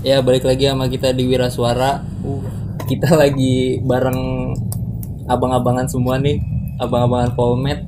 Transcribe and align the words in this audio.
Ya 0.00 0.24
balik 0.24 0.48
lagi 0.48 0.64
sama 0.64 0.88
kita 0.88 1.12
di 1.12 1.28
Wira 1.28 1.52
Suara. 1.52 2.00
Kita 2.88 3.20
lagi 3.20 3.84
bareng 3.84 4.48
abang-abangan 5.28 5.92
semua 5.92 6.16
nih, 6.16 6.40
abang-abangan 6.80 7.36
Polmed. 7.36 7.84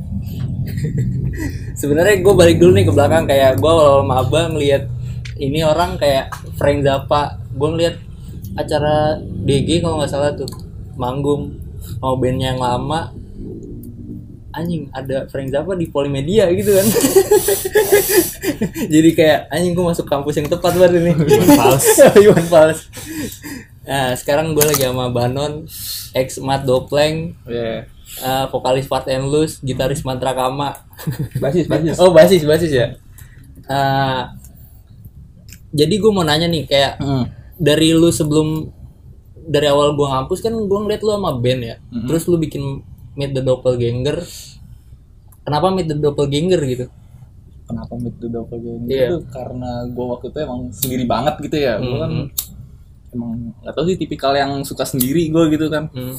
Sebenarnya 1.80 2.20
gue 2.20 2.34
balik 2.36 2.60
dulu 2.60 2.76
nih 2.76 2.84
ke 2.84 2.92
belakang 2.92 3.24
kayak 3.24 3.56
gue 3.56 3.70
awal 3.72 4.04
sama 4.04 4.20
abang 4.20 4.52
ngeliat 4.52 4.92
ini 5.40 5.64
orang 5.64 5.96
kayak 5.96 6.28
Frank 6.60 6.84
Zappa. 6.84 7.40
Gue 7.56 7.68
ngeliat 7.80 7.96
acara 8.60 9.16
DG 9.48 9.80
kalau 9.80 10.04
nggak 10.04 10.12
salah 10.12 10.36
tuh 10.36 10.52
manggung 11.00 11.56
mau 12.04 12.20
bandnya 12.20 12.52
yang 12.52 12.60
lama 12.60 13.08
anjing 14.52 14.88
ada 14.90 15.24
Frank 15.26 15.48
Zappa 15.48 15.72
di 15.72 15.86
Polimedia 15.86 16.46
gitu 16.48 16.70
kan? 16.70 16.86
Jadi 18.94 19.10
kayak 19.12 19.48
anjing 19.48 19.72
gue 19.72 19.84
masuk 19.84 20.04
kampus 20.04 20.36
yang 20.36 20.46
tepat 20.46 20.74
banget 20.74 21.00
ini. 21.00 21.12
Iwan 21.12 21.48
Fals. 21.52 21.84
Iwan 22.24 22.44
Fals. 22.44 22.80
Nah 23.82 24.14
sekarang 24.14 24.52
gue 24.52 24.62
lagi 24.62 24.82
sama 24.82 25.08
Banon 25.08 25.66
ex 26.12 26.38
Mat 26.38 26.62
Dopleng 26.62 27.34
Iya. 27.44 27.88
eh, 28.14 28.44
vokalis 28.48 28.86
Part 28.86 29.08
and 29.08 29.26
Loose 29.26 29.58
gitaris 29.58 30.02
Mantra 30.02 30.30
Kama 30.32 30.76
Basis, 31.36 31.66
basis. 31.66 31.96
oh 31.96 32.12
basis 32.12 32.42
basis 32.42 32.70
ya? 32.70 32.86
Eh, 33.64 34.22
jadi 35.72 35.94
gue 35.96 36.10
mau 36.10 36.22
nanya 36.22 36.46
nih 36.46 36.64
kayak 36.64 37.00
Hmm. 37.00 37.24
dari 37.56 37.90
lu 37.90 38.08
sebelum 38.08 38.68
dari 39.42 39.66
awal 39.66 39.92
gua 39.92 40.14
ngampus 40.14 40.38
kan 40.38 40.54
gua 40.54 40.78
ngeliat 40.80 41.00
lu 41.00 41.10
sama 41.10 41.34
band 41.34 41.60
ya? 41.64 41.76
Terus 42.06 42.28
lu 42.28 42.36
bikin 42.36 42.84
Meet 43.14 43.32
the 43.32 43.42
Doppelganger 43.42 44.18
kenapa 45.42 45.66
Meet 45.70 45.88
the 45.88 45.96
Doppelganger 45.96 46.60
gitu 46.66 46.86
Kenapa 47.62 47.94
meet 47.94 48.18
the 48.18 48.28
doppelganger 48.28 48.84
Iya. 48.86 49.06
itu 49.08 49.18
karena 49.28 49.86
gue 49.86 50.04
waktu 50.04 50.28
itu 50.28 50.38
emang 50.38 50.60
sendiri 50.68 51.04
banget 51.06 51.34
gitu 51.40 51.56
ya. 51.56 51.78
Gue 51.78 51.96
kan 51.96 52.12
emang 53.08 53.30
gak 53.58 53.72
tau 53.72 53.84
sih 53.84 53.96
tipikal 53.96 54.34
yang 54.34 54.60
suka 54.60 54.84
sendiri 54.84 55.30
gue 55.30 55.44
gitu 55.48 55.72
kan. 55.72 55.88
Hmm. 55.88 56.12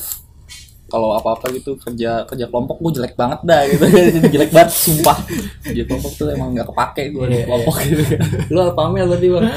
Kalau 0.83 1.13
apa-apa 1.13 1.49
gitu 1.51 1.75
kerja 1.75 2.23
kerja 2.23 2.45
kelompok 2.47 2.79
gue 2.79 2.97
jelek 2.97 3.13
banget 3.13 3.43
dah 3.43 3.61
gitu. 3.65 3.85
jelek 4.33 4.49
banget 4.49 4.71
sumpah. 4.71 5.17
Kerja 5.61 5.83
kelompok 5.83 6.11
tuh 6.15 6.27
emang 6.27 6.57
nggak 6.57 6.65
kepake 6.65 7.03
gue 7.11 7.25
Iya, 7.27 7.45
kelompok 7.45 7.75
gitu. 7.83 8.03
lu 8.49 8.57
alpamel 8.59 9.05
berarti 9.05 9.27
bang 9.29 9.45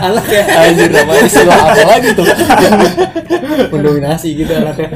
anaknya 0.00 0.42
Anjir 0.60 0.90
apa 0.92 1.12
istilah 1.24 1.58
apa 1.58 1.82
lagi 1.86 2.08
tuh? 2.14 2.26
mendominasi 3.70 4.28
gitu 4.38 4.52
anaknya. 4.54 4.90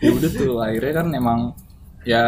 Ya 0.00 0.10
udah 0.12 0.30
tuh 0.30 0.54
akhirnya 0.60 0.92
kan 0.92 1.06
emang 1.12 1.40
ya 2.04 2.24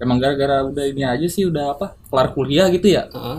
emang 0.00 0.18
gara-gara 0.18 0.66
udah 0.66 0.84
ini 0.88 1.06
aja 1.06 1.26
sih 1.28 1.46
udah 1.46 1.76
apa 1.78 1.94
kelar 2.10 2.34
kuliah 2.34 2.66
gitu 2.72 2.90
ya. 2.90 3.06
Heeh, 3.12 3.38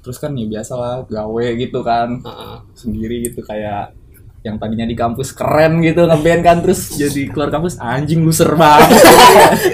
terus 0.00 0.16
kan 0.16 0.32
ya 0.32 0.46
biasa 0.48 0.72
lah 0.78 0.94
gawe 1.04 1.46
gitu 1.58 1.80
kan. 1.84 2.22
Heeh. 2.22 2.56
sendiri 2.78 3.28
gitu 3.28 3.44
kayak 3.44 3.94
yang 4.42 4.58
tadinya 4.58 4.82
di 4.82 4.98
kampus 4.98 5.30
keren 5.38 5.78
gitu 5.86 6.02
ngeband 6.02 6.42
kan 6.42 6.58
terus 6.58 6.98
jadi 6.98 7.30
keluar 7.30 7.46
kampus 7.54 7.78
anjing 7.78 8.26
loser 8.26 8.50
banget. 8.58 8.90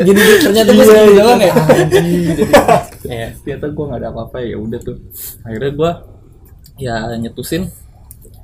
Gini 0.05 0.21
ternyata 0.45 0.71
gue 0.77 0.85
sendiri 0.85 1.13
doang 1.17 1.41
ya? 1.41 1.55
Anjing 1.57 2.07
jadi. 2.37 2.53
Iya. 3.09 3.29
ternyata 3.41 3.67
gue 3.73 3.85
nggak 3.89 4.01
ada 4.05 4.09
apa-apa 4.13 4.37
ya 4.45 4.61
udah 4.61 4.81
tuh. 4.85 5.01
Akhirnya 5.41 5.73
gue 5.73 5.91
ya 6.77 7.09
nyetusin 7.17 7.73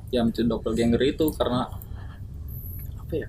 yang 0.09 0.31
doppelganger 0.33 1.01
itu 1.05 1.29
karena 1.35 1.69
apa 2.97 3.13
ya 3.13 3.27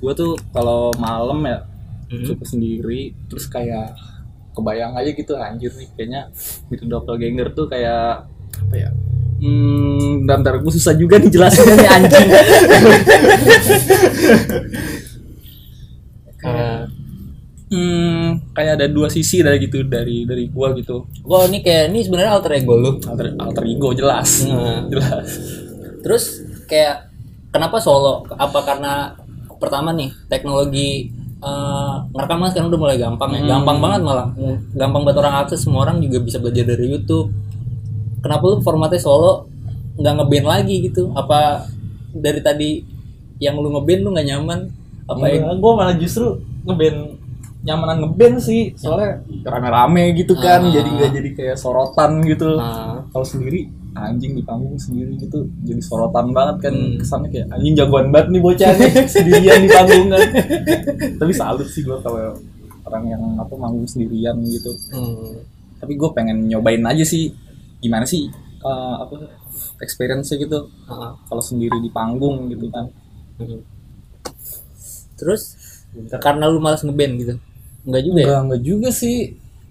gue 0.00 0.12
tuh 0.16 0.32
kalau 0.56 0.94
malam 0.96 1.44
ya 1.44 1.60
Mhm. 2.10 2.26
suka 2.26 2.42
sendiri 2.42 3.14
terus 3.30 3.46
kayak 3.46 3.94
kebayang 4.50 4.98
aja 4.98 5.14
gitu 5.14 5.38
anjir 5.38 5.70
nih 5.78 5.86
kayaknya 5.94 6.26
itu 6.66 6.82
doppelganger 6.90 7.54
tuh 7.54 7.70
kayak 7.70 8.26
apa 8.66 8.74
ya 8.74 8.90
Hmm, 9.40 10.28
dan 10.28 10.44
ntar 10.44 10.60
gue 10.60 10.68
susah 10.68 10.92
juga 10.92 11.16
nih 11.16 11.32
jelasinnya 11.32 11.72
nih 11.80 11.88
anjing. 11.88 12.28
Kayak, 16.36 16.92
hmm, 17.72 18.09
kayak 18.54 18.72
ada 18.80 18.86
dua 18.86 19.08
sisi 19.10 19.40
dari 19.40 19.58
gitu 19.62 19.82
dari 19.86 20.28
dari 20.28 20.46
gua 20.50 20.72
gitu. 20.76 21.06
wah 21.26 21.46
ini 21.46 21.64
kayak 21.64 21.90
ini 21.90 22.00
sebenarnya 22.04 22.32
alter 22.36 22.52
ego 22.58 22.74
lu 22.76 22.90
Alter, 23.02 23.34
alter 23.38 23.64
ego 23.66 23.88
jelas. 23.96 24.44
Nah. 24.46 24.86
Jelas. 24.86 25.26
Terus 26.00 26.24
kayak 26.70 27.10
kenapa 27.50 27.82
solo? 27.82 28.24
Apa 28.34 28.62
karena 28.62 29.14
pertama 29.60 29.92
nih 29.92 30.08
teknologi 30.32 31.12
eh, 31.40 31.94
ngerekam 32.16 32.40
kan 32.40 32.48
sekarang 32.52 32.68
udah 32.72 32.80
mulai 32.80 32.96
gampang 32.96 33.30
ya, 33.36 33.42
gampang 33.56 33.78
banget 33.80 34.00
malah, 34.04 34.28
gampang 34.72 35.02
buat 35.04 35.16
orang 35.20 35.34
akses 35.44 35.60
semua 35.64 35.84
orang 35.84 36.00
juga 36.00 36.20
bisa 36.24 36.40
belajar 36.40 36.64
dari 36.64 36.88
YouTube. 36.88 37.28
Kenapa 38.20 38.42
lu 38.48 38.60
formatnya 38.60 39.00
solo 39.00 39.48
nggak 40.00 40.14
ngeband 40.16 40.46
lagi 40.48 40.76
gitu? 40.88 41.12
Apa 41.12 41.68
dari 42.12 42.40
tadi 42.40 42.70
yang 43.40 43.56
lu 43.60 43.72
ngeband 43.72 44.00
lu 44.04 44.08
nggak 44.12 44.28
nyaman? 44.28 44.60
Apa 45.08 45.24
yang 45.26 45.58
gue 45.58 45.72
malah 45.74 45.96
justru 45.96 46.38
ngeband 46.64 47.19
nyamanan 47.70 47.96
ngeband 48.02 48.36
sih. 48.42 48.74
Soalnya 48.74 49.22
rame-rame 49.46 50.12
gitu 50.14 50.34
kan 50.34 50.60
Ah. 50.60 50.70
jadi 50.70 50.88
nggak 50.90 51.10
jadi 51.14 51.30
kayak 51.32 51.56
sorotan 51.56 52.20
gitu. 52.26 52.58
Nah, 52.58 53.06
kalau 53.08 53.22
sendiri 53.22 53.70
anjing 53.90 54.38
di 54.38 54.42
panggung 54.46 54.78
sendiri 54.78 55.18
gitu 55.18 55.46
jadi 55.62 55.82
sorotan 55.82 56.30
banget 56.30 56.70
kan. 56.70 56.74
Hmm. 56.74 56.98
kesannya 56.98 57.28
kayak 57.28 57.46
anjing 57.50 57.74
jagoan 57.74 58.10
banget 58.10 58.28
nih 58.30 58.42
bocah 58.42 58.70
nih 58.74 58.90
sendirian 59.14 59.58
di 59.62 59.68
panggung 59.68 60.06
kan. 60.08 60.20
Tapi 61.20 61.32
salut 61.32 61.66
sih 61.66 61.82
gue 61.82 61.98
kalau 61.98 62.34
orang 62.82 63.04
yang 63.06 63.22
apa 63.36 63.54
manggung 63.54 63.86
sendirian 63.86 64.34
gitu. 64.42 64.74
Hmm, 64.90 65.46
tapi 65.78 65.94
gue 65.94 66.10
pengen 66.10 66.42
nyobain 66.44 66.82
aja 66.82 67.06
sih 67.06 67.30
gimana 67.78 68.02
sih 68.02 68.26
eh, 68.60 68.94
apa 68.98 69.14
experience 69.78 70.30
gitu. 70.30 70.66
Ah, 70.84 71.14
kalau 71.26 71.38
sendiri 71.40 71.78
di 71.78 71.88
panggung 71.88 72.46
gitu 72.46 72.66
kan. 72.68 72.90
Hmm. 73.38 73.62
Terus 75.14 75.56
karena 76.16 76.46
lu 76.46 76.58
malas 76.58 76.80
ngeband 76.80 77.12
gitu? 77.18 77.34
Enggak 77.86 78.02
juga 78.04 78.18
ya? 78.18 78.24
Enggak, 78.26 78.40
enggak 78.44 78.62
juga 78.62 78.88
sih. 78.90 79.16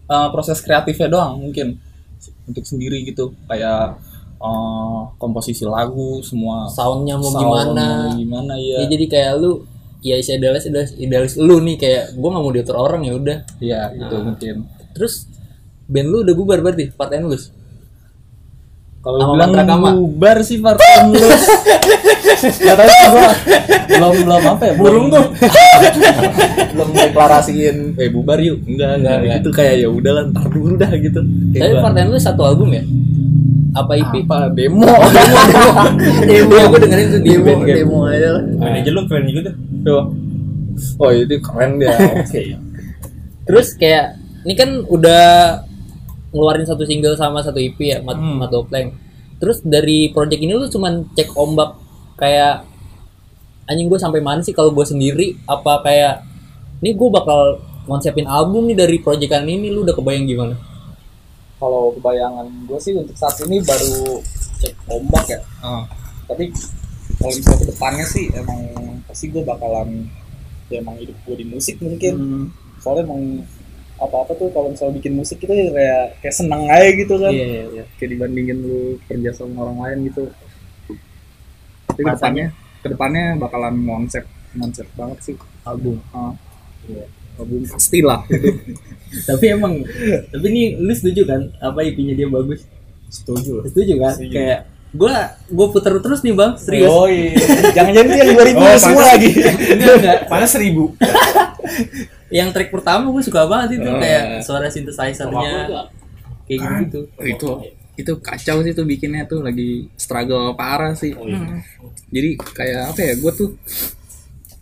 Eh, 0.10 0.28
proses 0.34 0.58
kreatifnya 0.60 1.08
doang 1.08 1.38
mungkin. 1.40 1.78
Untuk 2.46 2.66
sendiri 2.66 3.06
gitu. 3.06 3.34
Kayak 3.46 4.02
eh, 4.40 5.00
komposisi 5.18 5.64
lagu 5.64 6.24
semua 6.24 6.66
Soundnya 6.72 7.20
mau 7.20 7.30
sound 7.30 7.44
gimana? 7.44 7.86
mau 8.08 8.16
gimana 8.16 8.54
ya 8.56 8.82
ya 8.82 8.88
jadi 8.88 9.06
kayak 9.06 9.32
lu 9.38 9.52
ya 10.00 10.16
idealis 10.16 10.64
idealis, 10.66 10.92
idealis 10.96 11.34
lu 11.36 11.60
nih. 11.60 11.76
Kayak 11.76 12.04
gue 12.16 12.30
nggak 12.30 12.44
mau 12.44 12.54
diatur 12.56 12.76
orang 12.76 13.02
ya 13.04 13.14
udah. 13.14 13.38
Iya 13.60 13.82
gitu 13.94 14.16
Ah. 14.16 14.24
mungkin. 14.24 14.56
Terus 14.96 15.28
band 15.86 16.08
lu 16.08 16.18
udah 16.24 16.34
bubar 16.34 16.60
berarti? 16.62 16.90
Part 16.90 17.14
and 17.14 17.28
loose 17.28 17.52
kalau 19.18 19.34
bilang 19.34 19.82
bubar 19.98 20.38
sih 20.46 20.58
lulus 20.62 21.44
ya 22.62 22.74
tapi 22.78 22.94
gua 23.12 23.32
belum 23.90 24.14
belum 24.24 24.44
apa 24.56 24.64
ya? 24.64 24.74
Burung 24.80 25.06
tuh. 25.12 25.26
Belum 26.74 26.90
deklarasiin 26.96 27.78
eh 28.00 28.10
bubar 28.14 28.40
yuk. 28.40 28.64
Enggak 28.64 29.02
enggak, 29.02 29.16
Enggak, 29.20 29.38
gitu. 29.44 29.50
kayak 29.52 29.76
ya 29.84 29.90
udahlah 29.92 30.24
ntar 30.32 30.46
dulu 30.48 30.74
dah 30.80 30.92
gitu. 30.96 31.20
Tapi 31.58 32.00
and 32.00 32.10
loose 32.14 32.24
satu 32.24 32.42
album 32.48 32.72
ya? 32.72 32.84
Apa 33.76 34.00
EP 34.00 34.14
apa? 34.26 34.50
Demo. 34.56 34.88
Demo 36.24 36.58
gue 36.72 36.80
dengerin 36.80 37.08
tuh 37.18 37.22
demo 37.22 37.52
demo 37.66 37.98
aja 38.08 38.40
lah. 38.40 38.44
Manajer 38.56 38.92
lu 38.96 39.02
keren 39.10 39.24
juga 39.28 39.42
tuh. 39.52 39.56
Tuh. 39.84 40.04
oh 41.04 41.10
itu 41.12 41.36
keren 41.44 41.72
dia. 41.82 41.92
Oke. 42.24 42.42
Terus 43.50 43.68
kayak 43.76 44.16
ini 44.48 44.54
kan 44.56 44.70
udah 44.88 45.26
ngeluarin 46.30 46.64
satu 46.64 46.84
single 46.84 47.14
sama 47.14 47.40
satu 47.40 47.58
EP 47.58 47.78
ya 47.80 48.00
Mat, 48.00 48.16
Hmm. 48.16 48.38
Mat 48.38 48.50
Dopleng 48.50 48.94
terus 49.38 49.62
dari 49.62 50.10
project 50.10 50.38
ini 50.38 50.52
lu 50.52 50.68
cuman 50.68 51.08
cek 51.12 51.32
ombak 51.34 51.74
kayak 52.16 52.68
anjing 53.66 53.88
gue 53.88 53.96
sampai 53.96 54.20
mana 54.20 54.40
sih 54.40 54.52
kalau 54.52 54.70
gue 54.70 54.84
sendiri 54.84 55.40
apa 55.46 55.80
kayak 55.80 56.26
ini 56.80 56.92
gue 56.92 57.10
bakal 57.10 57.58
konsepin 57.84 58.26
album 58.26 58.68
nih 58.68 58.78
dari 58.78 58.98
proyekan 58.98 59.44
ini 59.44 59.70
lu 59.70 59.82
udah 59.82 59.94
kebayang 59.94 60.26
gimana 60.26 60.56
kalau 61.56 61.92
kebayangan 61.94 62.46
gue 62.66 62.80
sih 62.80 62.94
untuk 62.94 63.16
saat 63.16 63.36
ini 63.42 63.60
baru 63.60 64.20
cek 64.60 64.74
ombak 64.88 65.26
ya 65.28 65.40
Ah. 65.60 65.84
tapi 66.26 66.52
kalau 67.16 67.32
misalnya 67.32 67.58
ke 67.58 67.68
depannya 67.68 68.06
sih 68.06 68.26
emang 68.32 68.60
pasti 69.06 69.26
gue 69.28 69.42
bakalan 69.42 70.08
ya 70.68 70.80
emang 70.80 70.96
hidup 70.98 71.16
gue 71.24 71.36
di 71.36 71.46
musik 71.46 71.80
mungkin 71.80 72.14
Hmm. 72.14 72.46
soalnya 72.78 73.08
emang 73.08 73.22
apa-apa 74.02 74.32
tuh 74.34 74.48
kalau 74.50 74.70
misalnya 74.70 74.96
bikin 74.96 75.14
musik 75.14 75.38
itu 75.38 75.52
kayak 75.52 76.18
kayak 76.20 76.32
seneng 76.34 76.64
aja 76.66 76.90
gitu 76.94 77.14
kan 77.16 77.30
Iya, 77.30 77.46
iya, 77.46 77.64
iya. 77.70 77.84
kayak 77.96 78.10
dibandingin 78.12 78.58
lu 78.58 78.80
kerja 79.04 79.30
sama 79.34 79.62
orang 79.62 79.78
lain 79.82 79.98
gitu 80.08 80.24
tapi 81.86 82.00
ke 82.00 82.12
depannya 82.12 82.48
ke 82.80 82.88
depannya 82.88 83.26
bakalan 83.36 83.76
konsep 83.78 84.24
konsep 84.52 84.88
banget 84.94 85.20
sih 85.22 85.36
album 85.64 86.00
Ah. 86.10 86.32
album 87.36 87.62
pasti 87.66 88.00
lah 88.00 88.24
gitu. 88.26 88.50
tapi 89.30 89.46
emang 89.50 89.84
tapi 90.28 90.46
ini 90.48 90.64
lu 90.76 90.92
setuju 90.92 91.22
kan 91.24 91.42
apa 91.60 91.80
IP-nya 91.82 92.16
dia 92.16 92.28
bagus 92.28 92.64
setuju 93.08 93.64
setuju 93.66 93.94
kan 93.98 94.14
Setuju. 94.14 94.34
kayak 94.34 94.60
gua 94.90 95.16
gua 95.48 95.68
puter 95.70 95.98
terus 95.98 96.20
nih 96.20 96.34
bang 96.34 96.54
serius 96.56 96.90
Oh 96.90 97.06
iya. 97.06 97.34
Jangan-jangan 97.72 98.10
yang 98.12 98.30
2000 98.38 98.58
Oh, 98.58 98.78
semua 98.80 99.04
lagi. 99.08 99.30
enggak 99.34 99.94
enggak 99.98 100.18
Panas 100.26 100.50
seribu. 100.50 100.84
yang 102.30 102.50
track 102.54 102.70
pertama 102.70 103.10
gue 103.10 103.24
suka 103.26 103.46
banget 103.50 103.82
itu 103.82 103.90
Oh, 103.90 103.98
kayak 103.98 104.46
suara 104.46 104.70
synthesizer-nya. 104.70 105.86
Kayak 106.46 106.60
gitu 106.86 107.00
itu 107.22 107.50
itu 108.00 108.14
kacau 108.24 108.64
sih 108.64 108.72
tuh 108.72 108.88
bikinnya 108.88 109.28
tuh 109.28 109.44
lagi 109.44 109.92
struggle 110.00 110.56
parah 110.56 110.96
sih. 110.96 111.12
Oh, 111.14 111.28
iya. 111.28 111.62
jadi 112.10 112.30
kayak 112.40 112.82
apa 112.96 113.00
ya 113.04 113.14
gue 113.20 113.32
tuh 113.36 113.50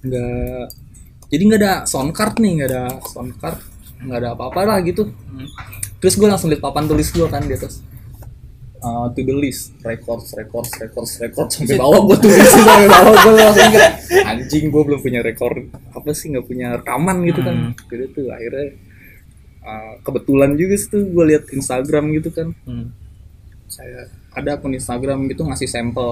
nggak 0.04 0.64
jadi 1.28 1.44
nggak 1.44 1.62
ada 1.62 1.74
sound 1.86 2.12
card 2.16 2.40
nih 2.40 2.52
nggak 2.64 2.70
ada 2.72 2.84
sound 3.04 3.34
card 3.38 3.60
nggak 4.02 4.20
ada 4.24 4.30
apa-apa 4.34 4.62
lah 4.66 4.78
gitu. 4.82 5.12
Terus 5.98 6.14
gue 6.18 6.28
langsung 6.30 6.50
liat 6.50 6.62
papan 6.62 6.86
tulis 6.86 7.10
gue 7.14 7.28
kan 7.30 7.46
di 7.46 7.54
atas 7.54 7.82
uh, 8.80 9.08
to 9.12 9.22
the 9.22 9.34
list. 9.34 9.74
Records 9.82 10.34
records 10.34 10.72
records 10.78 11.12
records. 11.18 11.54
Sampai 11.58 11.78
bawah 11.78 12.02
gue 12.06 12.18
tulis 12.22 12.48
sih 12.54 12.62
sampai 12.62 12.88
bawah 12.88 13.16
gue 13.16 13.34
langsung 13.34 13.66
inget 13.70 13.84
anjing 14.24 14.66
gue 14.68 14.82
belum 14.84 15.00
punya 15.00 15.20
record 15.22 15.58
apa 15.92 16.10
sih 16.12 16.32
nggak 16.32 16.46
punya 16.46 16.68
rekaman 16.78 17.18
gitu 17.26 17.40
kan. 17.42 17.56
Jadi 17.88 18.04
tuh 18.12 18.26
akhirnya 18.30 18.66
uh, 19.62 19.94
kebetulan 20.02 20.52
juga 20.54 20.76
sih 20.76 20.88
tuh 20.88 21.02
gue 21.06 21.24
liat 21.26 21.44
Instagram 21.52 22.04
gitu 22.16 22.30
kan. 22.32 22.50
Hmm. 22.64 22.92
saya 23.68 24.08
ada 24.32 24.56
akun 24.56 24.72
Instagram 24.72 25.28
gitu 25.28 25.44
ngasih 25.44 25.68
sampel 25.68 26.08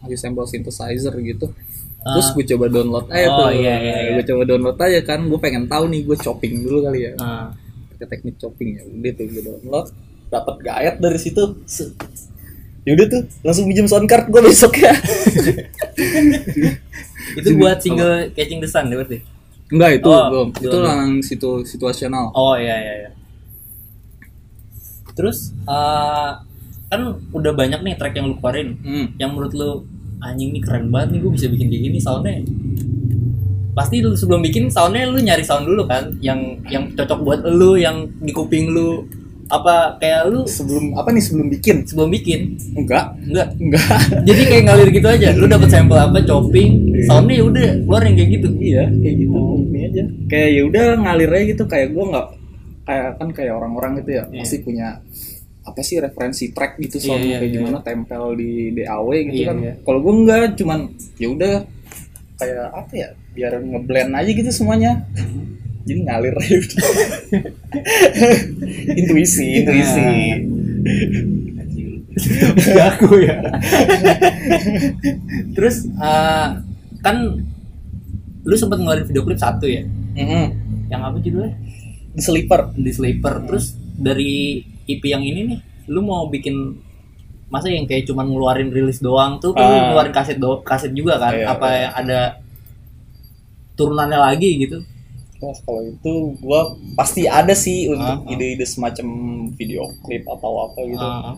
ngasih 0.00 0.18
sampel 0.20 0.44
synthesizer 0.46 1.10
gitu. 1.20 1.50
Ah. 2.00 2.16
terus 2.16 2.32
gue 2.32 2.44
coba 2.54 2.70
download 2.70 3.10
aja 3.12 3.28
Oh, 3.28 3.38
tuh. 3.44 3.60
iya, 3.60 3.76
iya, 3.76 3.94
iya. 4.08 4.10
gue 4.16 4.24
coba 4.24 4.42
download 4.46 4.78
aja 4.78 5.00
kan. 5.04 5.20
Gue 5.26 5.36
pengen 5.36 5.66
tahu 5.66 5.84
nih 5.90 6.00
gue 6.06 6.16
chopping 6.16 6.64
dulu 6.64 6.86
kali 6.86 7.10
ya. 7.10 7.12
Ah. 7.18 7.50
pakai 7.92 8.06
teknik 8.08 8.40
chopping 8.40 8.78
ya 8.78 8.82
udah 8.86 9.12
tuh 9.12 9.26
gue 9.28 9.42
download 9.44 9.86
dapat 10.30 10.56
gayat 10.60 10.96
dari 10.96 11.18
situ. 11.18 11.58
Se- 11.66 11.92
ya 12.80 12.96
udah 12.96 13.06
tuh 13.06 13.22
langsung 13.42 13.66
pinjam 13.66 13.84
sound 13.84 14.06
card 14.06 14.26
gue 14.26 14.40
besok 14.40 14.72
ya. 14.74 14.90
Itu 17.36 17.48
buat 17.54 17.78
single 17.78 18.32
Catching 18.32 18.58
the 18.58 18.66
Sun 18.66 18.88
ya 18.88 18.96
berarti? 18.96 19.18
Enggak 19.70 19.90
itu 19.96 20.08
Oh, 20.08 20.26
belum. 20.26 20.48
itu 20.52 20.66
belum. 20.68 20.82
lang 20.82 21.08
situ 21.20 21.50
situasional. 21.62 22.34
Oh 22.34 22.58
iya 22.58 22.74
iya 22.74 22.94
iya. 22.98 23.10
Terus 25.12 25.54
eh, 25.62 26.30
kan 26.90 27.00
udah 27.30 27.52
banyak 27.52 27.78
nih 27.80 27.94
track 27.94 28.18
yang 28.18 28.26
lu 28.26 28.36
keluarin. 28.36 28.74
Hmm. 28.80 29.06
yang 29.14 29.30
menurut 29.30 29.52
lu 29.52 29.70
anjing 30.18 30.50
nih 30.50 30.60
keren 30.60 30.90
banget 30.90 31.14
nih 31.14 31.20
gue 31.22 31.32
bisa 31.32 31.46
bikin 31.46 31.70
kayak 31.70 31.82
gini 31.86 31.98
soundnya. 31.98 32.42
Pasti 33.70 34.02
lu 34.02 34.10
sebelum 34.12 34.42
bikin 34.42 34.66
soundnya 34.66 35.06
lu 35.06 35.22
nyari 35.22 35.46
sound 35.46 35.64
dulu 35.64 35.86
kan 35.86 36.10
yang 36.18 36.40
yang 36.66 36.90
cocok 36.90 37.18
buat 37.22 37.40
lu 37.46 37.78
yang 37.78 38.10
di 38.18 38.34
kuping 38.34 38.74
lu 38.74 39.06
apa 39.50 39.98
kayak 39.98 40.30
lu 40.30 40.46
sebelum 40.46 40.94
apa 40.94 41.10
nih 41.10 41.20
sebelum 41.20 41.50
bikin? 41.50 41.76
Sebelum 41.82 42.06
bikin? 42.08 42.40
Enggak. 42.72 43.18
Enggak. 43.20 43.48
Enggak. 43.58 43.98
Jadi 44.30 44.42
kayak 44.46 44.62
ngalir 44.70 44.88
gitu 44.90 45.08
aja. 45.10 45.28
Lu 45.34 45.46
dapet 45.46 45.68
sampel 45.68 45.98
apa 45.98 46.18
chopping 46.22 46.70
Iya. 46.90 47.04
soundnya 47.10 47.34
ya 47.34 47.44
udah 47.44 47.66
keluar 47.82 48.02
yang 48.06 48.14
kayak 48.14 48.30
gitu. 48.38 48.48
Iya 48.56 48.84
kayak 48.88 49.16
gitu. 49.18 49.38
Ini 49.66 49.78
aja. 49.90 50.02
Kayak 50.30 50.48
ya 50.48 50.62
udah 50.64 50.84
ngalir 51.02 51.30
aja 51.30 51.44
gitu. 51.50 51.62
Kayak 51.66 51.88
gue 51.90 52.04
nggak 52.06 52.26
kayak 52.80 53.08
kan 53.18 53.28
kayak 53.30 53.52
orang-orang 53.52 53.92
gitu 53.98 54.10
ya 54.12 54.24
Iya. 54.26 54.40
pasti 54.40 54.56
punya 54.62 54.88
apa 55.60 55.80
sih 55.84 55.96
referensi 56.00 56.44
track 56.50 56.80
gitu 56.80 56.96
Iya, 56.96 57.04
sound 57.04 57.22
iya, 57.22 57.36
kayak 57.38 57.50
iya. 57.52 57.56
gimana 57.60 57.78
tempel 57.84 58.24
di 58.34 58.50
DAW 58.72 59.08
gitu 59.28 59.36
Iya, 59.36 59.46
kan. 59.46 59.56
iya. 59.60 59.72
kalau 59.84 59.98
gue 60.00 60.14
enggak 60.16 60.44
cuman 60.56 60.80
ya 61.14 61.28
udah 61.30 61.54
kayak 62.34 62.66
apa 62.72 62.92
ya 62.96 63.08
biar 63.30 63.52
ngeblend 63.60 64.10
aja 64.10 64.30
gitu 64.32 64.50
semuanya 64.50 65.04
jadi 65.90 66.00
ngalir. 66.06 66.34
Udah. 66.38 66.86
intuisi. 69.00 69.66
Intuisi 69.66 70.06
aku 72.78 73.06
ya. 73.22 73.38
Terus 75.54 75.76
eh, 75.90 76.48
kan 77.02 77.16
lu 78.40 78.54
sempat 78.56 78.78
ngeluarin 78.80 79.06
video 79.06 79.22
klip 79.26 79.38
satu 79.40 79.66
ya? 79.66 79.82
Mm-mm. 80.14 80.46
yang 80.90 81.02
apa 81.06 81.18
judulnya? 81.18 81.54
Di 82.14 82.22
sleeper. 82.22 82.74
Di 82.74 82.90
sleeper. 82.94 83.34
Terus 83.46 83.74
dari 83.98 84.62
IP 84.86 85.02
yang 85.06 85.22
ini 85.22 85.40
nih 85.54 85.58
lu 85.90 86.02
mau 86.02 86.26
bikin 86.30 86.54
masa 87.50 87.66
yang 87.66 87.82
kayak 87.82 88.06
cuman 88.06 88.30
ngeluarin 88.30 88.70
rilis 88.70 89.02
doang 89.02 89.42
tuh 89.42 89.50
kan 89.50 89.66
lu 89.66 89.74
Ah. 89.74 89.82
ngeluarin 89.90 90.14
kaset 90.14 90.38
do 90.38 90.62
kaset 90.62 90.94
juga 90.94 91.18
kan? 91.18 91.34
Iya, 91.34 91.46
apa 91.50 91.66
iya. 91.66 91.78
yang 91.82 91.92
ada 91.98 92.20
turunannya 93.74 94.18
lagi 94.18 94.50
gitu 94.60 94.78
Wah 95.40 95.56
kalau 95.64 95.82
itu 95.88 96.12
gua 96.44 96.76
pasti 96.92 97.24
ada 97.24 97.56
sih 97.56 97.88
untuk 97.88 98.04
Ah, 98.04 98.20
ah. 98.20 98.32
ide-ide 98.32 98.68
semacam 98.68 99.08
video 99.56 99.88
klip 100.04 100.28
atau 100.28 100.68
apa 100.68 100.80
gitu. 100.84 101.00
Ah, 101.00 101.36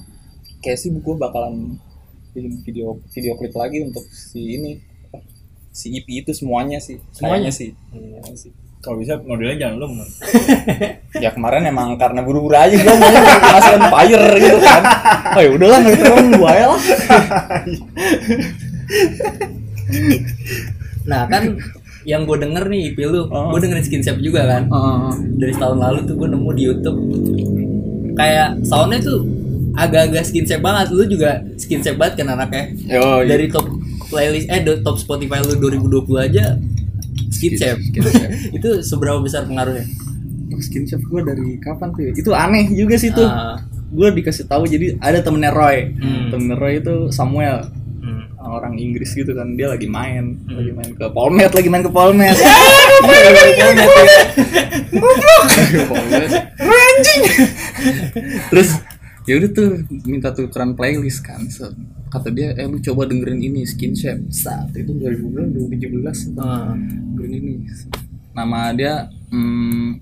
Kayak 0.58 0.78
sih 0.78 0.90
gue 0.90 1.14
bakalan 1.18 1.78
bikin 2.34 2.54
video 2.62 2.98
video 3.10 3.34
klip 3.38 3.54
lagi 3.54 3.82
untuk 3.82 4.02
si 4.10 4.58
ini 4.58 4.78
si 5.70 5.94
EP 5.94 6.06
itu 6.10 6.34
semuanya 6.34 6.82
sih. 6.82 6.98
Semuanya? 7.14 7.50
Sih. 7.54 7.74
Iya. 7.94 8.18
Kayaknya 8.22 8.36
sih. 8.38 8.52
Kalau 8.82 8.98
bisa 8.98 9.14
modelnya 9.22 9.56
jangan 9.62 9.78
lu. 9.78 9.86
Ya 11.22 11.30
kemarin 11.30 11.62
emang 11.62 11.94
karena 11.94 12.26
buru-buru 12.26 12.58
aja 12.58 12.74
gue 12.74 12.94
mau 12.98 13.10
masih 13.54 13.74
on 13.78 13.86
fire 13.86 14.26
gitu 14.42 14.58
kan. 14.58 14.82
Oh 15.38 15.40
ya 15.46 15.50
udahlah 15.54 15.78
nggak 15.78 15.98
terlalu 16.02 16.28
gue 16.34 16.50
ya 16.50 16.66
lah. 16.66 16.82
nah 21.02 21.26
kan 21.26 21.42
yang 22.04 22.24
gue 22.24 22.36
denger 22.36 22.64
nih 22.66 22.92
IP 22.92 22.98
lu 23.04 23.26
Oh. 23.26 23.50
gue 23.50 23.60
dengerin 23.60 23.82
skin 23.82 24.02
juga 24.18 24.42
kan 24.44 24.62
Ah, 24.68 25.10
dari 25.32 25.54
tahun 25.54 25.78
lalu 25.78 25.98
tuh 26.04 26.14
gue 26.16 26.28
nemu 26.28 26.50
di 26.52 26.62
YouTube 26.62 26.98
kayak 28.12 28.60
soundnya 28.62 29.00
tuh 29.00 29.24
agak-agak 29.72 30.22
skin 30.22 30.44
banget 30.60 30.92
lu 30.92 31.04
juga 31.06 31.40
skin 31.56 31.80
banget 31.96 32.22
kan 32.22 32.36
anaknya 32.36 32.64
Yo, 32.86 33.24
dari 33.24 33.48
top 33.48 33.66
playlist 34.08 34.48
eh 34.48 34.60
do- 34.60 34.80
top 34.80 34.96
Spotify 34.96 35.40
lu 35.40 35.56
2020 35.56 36.04
aja 36.20 36.60
skin 37.32 37.52
itu 38.56 38.68
seberapa 38.82 39.16
besar 39.18 39.48
pengaruhnya 39.48 39.88
skin 40.60 40.84
shop 40.84 41.02
gue 41.02 41.20
dari 41.24 41.58
kapan 41.58 41.90
tuh? 41.90 42.02
ya? 42.04 42.12
Itu 42.14 42.30
aneh 42.30 42.70
juga 42.70 42.94
sih 42.94 43.10
tuh. 43.10 43.26
Ah, 43.26 43.58
Gue 43.90 44.08
dikasih 44.08 44.46
tahu 44.46 44.64
jadi 44.64 44.94
ada 45.02 45.18
temennya 45.18 45.50
Roy. 45.50 45.90
Hmm. 45.92 46.30
Temennya 46.30 46.56
Roy 46.56 46.78
itu 46.78 47.10
Samuel. 47.10 47.66
Hmm. 48.52 48.58
orang 48.58 48.74
Inggris 48.76 49.10
gitu 49.10 49.32
kan 49.32 49.56
dia 49.56 49.66
lagi 49.66 49.88
main 49.88 50.36
Hmm. 50.42 50.54
lagi 50.54 50.70
main 50.70 50.92
ke 50.92 51.06
Polmed 51.08 51.48
lagi 51.48 51.68
main 51.68 51.80
ke 51.80 51.88
Polmed 51.88 52.36
anjing. 56.92 57.22
Terus 58.48 58.68
ya 59.24 59.38
udah 59.38 59.50
tuh 59.50 59.68
minta 60.04 60.30
tukeran 60.30 60.74
playlist 60.74 61.22
kan 61.22 61.46
So, 61.46 61.70
kata 62.08 62.28
dia 62.28 62.52
eh 62.52 62.66
lu 62.66 62.78
coba 62.78 63.06
dengerin 63.06 63.40
ini 63.40 63.62
skin 63.62 63.94
shape. 63.94 64.28
Saat 64.28 64.74
itu 64.74 64.92
2017 64.92 66.36
Ah, 66.36 66.74
dengerin 67.16 67.32
ini. 67.32 67.54
Nama 68.32 68.72
dia 68.72 68.92
hmm, 69.28 70.00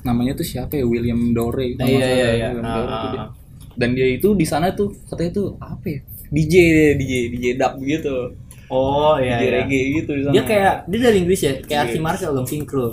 namanya 0.00 0.34
tuh 0.34 0.46
siapa 0.46 0.74
ya? 0.74 0.84
William 0.84 1.32
Dore 1.32 1.74
kalau 1.74 1.90
iya 1.90 2.06
iya 2.08 2.28
iya. 2.34 2.48
William 2.50 2.64
Ah, 2.64 2.74
Dore 2.74 2.88
ah, 2.88 3.02
dia. 3.04 3.20
ah. 3.20 3.28
dan 3.74 3.90
dia 3.94 4.06
itu 4.08 4.28
di 4.32 4.42
sana 4.42 4.70
tuh 4.72 4.90
katanya 5.06 5.30
tuh 5.32 5.48
apa 5.58 5.86
ya 5.86 6.00
DJ 6.28 6.54
DJ 6.96 7.12
DJ 7.32 7.44
dub 7.56 7.80
gitu. 7.82 8.36
Oh 8.68 9.16
iya, 9.16 9.40
DJ 9.40 9.44
iya. 9.44 9.52
reggae 9.62 9.82
gitu 10.02 10.10
di 10.12 10.22
sana. 10.28 10.34
Dia 10.36 10.42
kayak 10.44 10.74
dia 10.86 11.00
dari 11.00 11.16
Inggris 11.24 11.40
ya? 11.40 11.52
Kayak 11.64 11.80
Archie 11.88 12.00
Iya. 12.00 12.04
Marshall 12.04 12.34
dong 12.36 12.48
King 12.48 12.66
Krul 12.68 12.92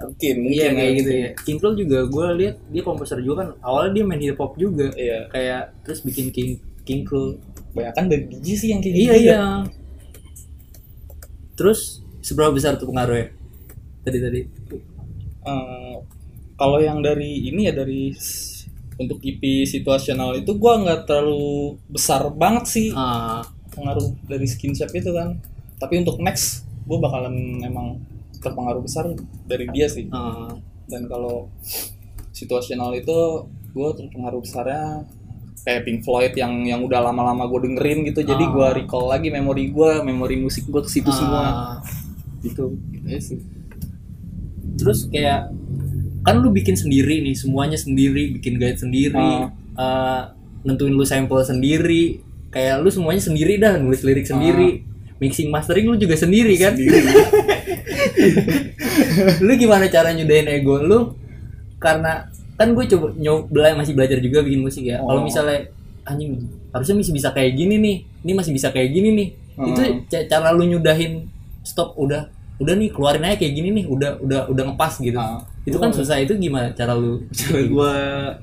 mungkin 0.00 0.36
iya 0.48 0.72
mungkin 0.72 0.72
kayak 0.80 0.90
ya. 0.90 0.98
gitu 0.98 1.10
ya. 1.12 1.28
King 1.44 1.58
Krul 1.60 1.74
juga 1.76 1.98
gue 2.08 2.26
lihat 2.40 2.56
dia 2.72 2.82
komposer 2.82 3.20
juga 3.20 3.44
kan. 3.44 3.48
Awalnya 3.60 3.90
dia 4.00 4.04
main 4.08 4.22
hip 4.24 4.40
hop 4.40 4.56
juga. 4.56 4.88
Iya. 4.96 5.28
Kayak 5.28 5.62
terus 5.84 6.00
bikin 6.00 6.32
King 6.32 6.50
King 6.88 7.04
Krul 7.04 7.36
banyak 7.76 7.94
kan 7.94 8.08
dari 8.08 8.24
DJ 8.26 8.46
sih 8.56 8.68
yang 8.72 8.80
kayak 8.80 8.96
iya 8.96 9.12
gitu 9.14 9.26
iya. 9.28 9.42
Terus 11.54 12.00
seberapa 12.24 12.50
besar 12.56 12.80
tuh 12.80 12.88
pengaruhnya? 12.88 13.36
Tadi 14.00 14.18
tadi. 14.18 14.40
Eh, 15.40 15.96
kalau 16.56 16.78
yang 16.80 17.04
dari 17.04 17.52
ini 17.52 17.68
ya 17.68 17.72
dari 17.76 18.16
untuk 19.00 19.18
IP 19.24 19.64
situasional 19.64 20.36
itu 20.36 20.52
gua 20.60 20.76
nggak 20.84 21.08
terlalu 21.08 21.80
besar 21.88 22.28
banget 22.36 22.64
sih. 22.68 22.88
Ah. 22.92 23.40
Pengaruh 23.72 24.12
dari 24.28 24.44
skin 24.44 24.76
shape 24.76 24.92
itu 25.00 25.10
kan. 25.16 25.40
Tapi 25.80 26.04
untuk 26.04 26.20
next 26.20 26.68
gua 26.84 27.00
bakalan 27.00 27.64
emang 27.64 27.96
terpengaruh 28.44 28.84
besar 28.84 29.08
dari 29.48 29.64
dia 29.72 29.88
sih. 29.88 30.04
Ah. 30.12 30.52
Dan 30.84 31.08
kalau 31.08 31.48
situasional 32.34 32.96
itu 32.96 33.46
gue 33.70 33.88
terpengaruh 33.94 34.40
besarnya 34.42 35.04
kayak 35.60 35.84
Pink 35.84 36.00
Floyd 36.02 36.32
yang 36.34 36.64
yang 36.64 36.80
udah 36.80 37.04
lama-lama 37.04 37.46
gue 37.46 37.68
dengerin 37.68 38.08
gitu. 38.08 38.24
Jadi 38.24 38.44
Ah. 38.48 38.50
gue 38.50 38.68
recall 38.82 39.06
lagi 39.12 39.28
memori 39.28 39.70
gue 39.70 39.90
memori 40.02 40.40
musik 40.40 40.66
gue 40.66 40.82
ke 40.82 40.90
situ 40.90 41.12
semua. 41.12 41.44
Ah. 41.44 41.76
gitu. 42.40 42.72
Gitu 42.90 43.06
sih. 43.20 43.40
Terus 44.80 45.06
kayak 45.12 45.52
kan 46.20 46.36
lu 46.36 46.50
bikin 46.50 46.74
sendiri 46.74 47.20
nih 47.20 47.32
semuanya 47.32 47.74
sendiri 47.74 48.34
bikin 48.34 48.56
guide 48.56 48.76
sendiri 48.76 49.48
eh, 49.74 50.20
nentuin 50.60 50.92
lu 50.92 51.02
sampel 51.02 51.40
sendiri 51.40 52.20
kayak 52.48 52.78
lu 52.78 52.88
semuanya 52.88 53.20
sendiri 53.20 53.56
dah 53.56 53.76
nulis 53.76 54.00
lirik 54.00 54.24
sendiri 54.24 54.84
mixing 55.16 55.48
mastering 55.48 55.84
lu 55.84 55.96
juga 55.96 56.16
sendiri 56.16 56.56
kan? 56.56 56.72
Lu 59.40 59.52
gimana 59.54 59.86
cara 59.86 60.10
nyudahin 60.10 60.48
ego 60.50 60.80
lu? 60.80 61.12
Karena 61.76 62.24
kan 62.56 62.72
gue 62.72 62.84
coba 62.86 63.06
nyoba 63.14 63.72
masih 63.74 63.92
belajar 63.92 64.16
juga 64.18 64.40
bikin 64.40 64.60
musik 64.60 64.84
ya. 64.84 65.00
Kalau 65.00 65.20
Oh. 65.20 65.24
misalnya 65.24 65.68
anjing 66.04 66.40
harusnya 66.70 66.96
masih 66.96 67.12
bisa 67.12 67.28
kayak 67.32 67.52
gini 67.52 67.76
nih 67.76 67.96
ini 68.20 68.32
masih 68.32 68.52
bisa 68.52 68.68
kayak 68.70 68.90
gini 68.90 69.08
nih. 69.12 69.28
Hmm. 69.60 69.76
itu 69.76 69.80
ca- 70.08 70.24
cara 70.24 70.56
lu 70.56 70.64
nyudahin 70.64 71.28
stop 71.60 71.92
udah 71.94 72.32
udah 72.60 72.74
nih 72.76 72.92
keluarin 72.92 73.24
aja 73.24 73.36
kayak 73.36 73.52
gini 73.56 73.68
nih 73.72 73.84
udah 73.88 74.20
udah 74.20 74.40
udah 74.46 74.62
ngepas 74.68 75.00
gitu. 75.00 75.16
Ah. 75.16 75.40
itu 75.60 75.76
kan 75.76 75.92
susah 75.92 76.16
itu 76.16 76.32
gimana 76.36 76.72
cara 76.72 76.92
lu 76.92 77.24
cara 77.32 77.60
gue 77.62 77.92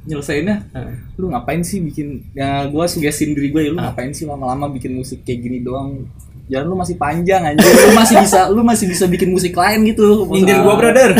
nyelesainnya? 0.05 0.57
Ah. 0.73 0.89
lu 1.15 1.29
ngapain 1.29 1.61
sih 1.61 1.79
bikin? 1.79 2.25
Ya 2.33 2.65
gue 2.65 2.85
sugesin 2.87 3.33
diri 3.33 3.49
gue 3.49 3.61
ya 3.61 3.71
lu 3.71 3.77
ngapain 3.77 4.09
sih 4.11 4.25
lama-lama 4.25 4.67
bikin 4.67 4.97
musik 4.97 5.21
kayak 5.21 5.39
gini 5.39 5.61
doang? 5.61 6.09
Jalan 6.47 6.65
lu 6.65 6.75
masih 6.79 6.95
panjang 6.95 7.43
aja 7.43 7.59
lu 7.59 7.91
masih 7.93 8.15
bisa 8.23 8.39
lu 8.47 8.61
masih 8.63 8.85
bisa 8.87 9.05
bikin 9.05 9.29
musik 9.29 9.53
lain 9.53 9.83
gitu. 9.83 10.25
Nyindir 10.31 10.63
gua 10.63 10.79
brother. 10.79 11.11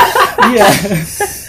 iya. 0.54 0.66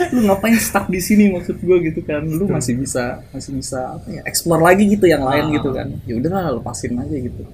Lu 0.09 0.25
ngapain 0.25 0.57
stuck 0.57 0.89
di 0.89 0.97
sini 0.97 1.29
maksud 1.29 1.61
gue 1.61 1.77
gitu 1.85 2.01
kan. 2.01 2.25
Lu 2.25 2.49
masih 2.49 2.73
bisa 2.75 3.21
masih 3.29 3.53
bisa 3.53 3.93
apa 3.93 4.07
ya 4.09 4.21
explore 4.25 4.59
lagi 4.59 4.89
gitu 4.89 5.05
yang 5.05 5.21
lain 5.21 5.45
Ah. 5.47 5.53
gitu 5.53 5.69
kan. 5.69 5.87
Ya 6.09 6.17
udahlah 6.17 6.57
lepasin 6.57 6.97
aja 6.97 7.13
gitu. 7.15 7.45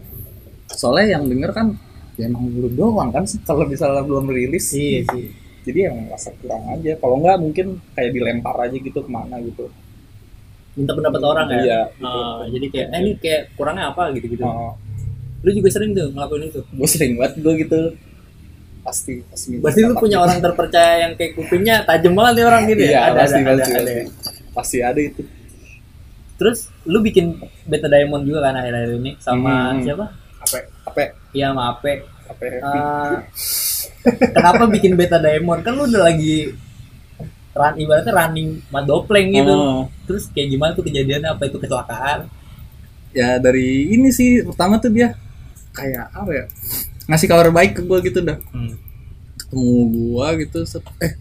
Soalnya 0.72 1.20
yang 1.20 1.28
denger 1.28 1.52
kan 1.52 1.76
ya 2.14 2.30
emang 2.30 2.46
lu 2.48 2.70
doang 2.70 3.10
kan 3.10 3.24
kalau 3.44 3.66
misalnya 3.66 4.02
belum 4.02 4.30
rilis. 4.30 4.74
Iya 4.74 5.02
sih 5.10 5.26
jadi 5.64 5.88
yang 5.88 5.96
merasa 6.06 6.30
kurang 6.38 6.64
aja. 6.70 6.92
Kalau 7.00 7.16
enggak 7.18 7.38
mungkin 7.40 7.68
kayak 7.96 8.12
dilempar 8.12 8.56
aja 8.60 8.76
gitu 8.76 9.00
ke 9.00 9.08
mana 9.08 9.40
gitu. 9.40 9.72
Minta 10.76 10.92
pendapat 10.92 11.22
orang 11.22 11.48
ya? 11.48 11.60
Iya, 11.62 11.80
Ah, 12.02 12.44
jadi 12.50 12.66
kayak 12.68 12.88
eh, 12.90 13.00
ini 13.00 13.12
kayak 13.16 13.42
kurangnya 13.56 13.94
apa? 13.94 14.12
gitu 14.12 14.28
gitu 14.28 14.44
oh, 14.44 14.74
lu 15.40 15.50
juga 15.52 15.70
sering 15.72 15.94
tuh 15.94 16.12
ngelakuin 16.12 16.50
itu? 16.50 16.62
Gue 16.68 16.88
sering 16.90 17.16
banget 17.16 17.34
gue 17.40 17.54
gitu. 17.64 17.80
Pasti 18.84 19.24
pasti 19.24 19.56
berarti 19.56 19.80
lu 19.82 19.96
punya 19.96 20.20
gitu. 20.20 20.26
orang 20.28 20.40
terpercaya 20.44 20.94
yang 21.08 21.14
kayak 21.16 21.32
kupingnya 21.40 21.88
tajam 21.88 22.12
banget 22.12 22.34
nih 22.36 22.46
orang 22.46 22.62
gitu 22.68 22.82
ya? 22.84 22.90
Iya 22.90 23.00
ada, 23.08 23.20
pasti 23.24 23.40
ada, 23.40 23.44
pasti 23.48 23.48
ada, 23.48 23.64
pasti. 23.64 23.80
ada. 23.80 23.92
ya. 23.92 24.06
pasti 24.52 24.78
ada 24.84 25.00
itu. 25.00 25.22
Terus 26.36 26.58
lu 26.84 27.00
bikin 27.00 27.26
beta 27.64 27.88
diamond 27.88 28.24
juga 28.28 28.40
kan 28.44 28.60
akhir-akhir 28.60 28.92
ini 29.00 29.12
sama 29.18 29.72
Hmm. 29.72 29.80
siapa 29.80 30.06
apa 30.54 30.60
apa 30.86 31.04
iya 31.34 31.50
sama 31.50 31.74
Ape. 31.74 31.94
Happy. 32.24 32.48
Ah, 32.64 33.20
kenapa 34.32 34.64
bikin 34.72 34.96
beta 34.96 35.20
diamond? 35.20 35.60
Kan 35.60 35.76
lu 35.76 35.90
udah 35.90 36.08
lagi 36.08 36.56
run 37.54 37.76
ibaratnya 37.78 38.14
running 38.16 38.64
madopleng 38.72 39.30
gitu. 39.30 39.54
Oh. 39.54 39.86
terus 40.08 40.32
kayak 40.32 40.56
gimana 40.56 40.72
tuh 40.72 40.86
kejadiannya? 40.88 41.30
Apa 41.36 41.52
itu 41.52 41.58
kecelakaan? 41.60 42.32
Ya 43.14 43.38
dari 43.38 43.94
ini 43.94 44.10
sih 44.10 44.42
pertama 44.42 44.80
tuh 44.80 44.90
dia 44.90 45.20
kayak 45.76 46.10
apa 46.16 46.32
ya? 46.32 46.46
Ngasih 47.12 47.28
kabar 47.28 47.52
baik 47.52 47.78
ke 47.78 47.82
gue 47.84 48.00
gitu 48.08 48.20
dah. 48.24 48.40
Hmm. 48.56 48.80
ketemu 49.34 49.86
gua 49.92 50.34
gitu 50.40 50.66
eh 51.04 51.14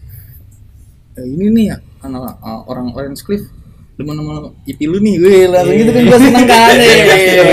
eh, 1.17 1.25
ini 1.27 1.49
nih 1.53 1.65
ya 1.69 1.77
anak 2.01 2.39
uh, 2.41 2.61
orang 2.65 2.89
Orange 2.93 3.21
Cliff 3.21 3.45
demen 3.93 4.15
sama 4.15 4.33
IP 4.65 4.79
lu 4.83 4.97
nih 4.97 5.13
gue 5.15 5.35
langsung 5.47 5.75
gitu 5.75 5.91
kan 5.91 6.03
gue 6.03 6.19
seneng 6.19 6.45
kan 6.45 6.75
ya 6.75 7.43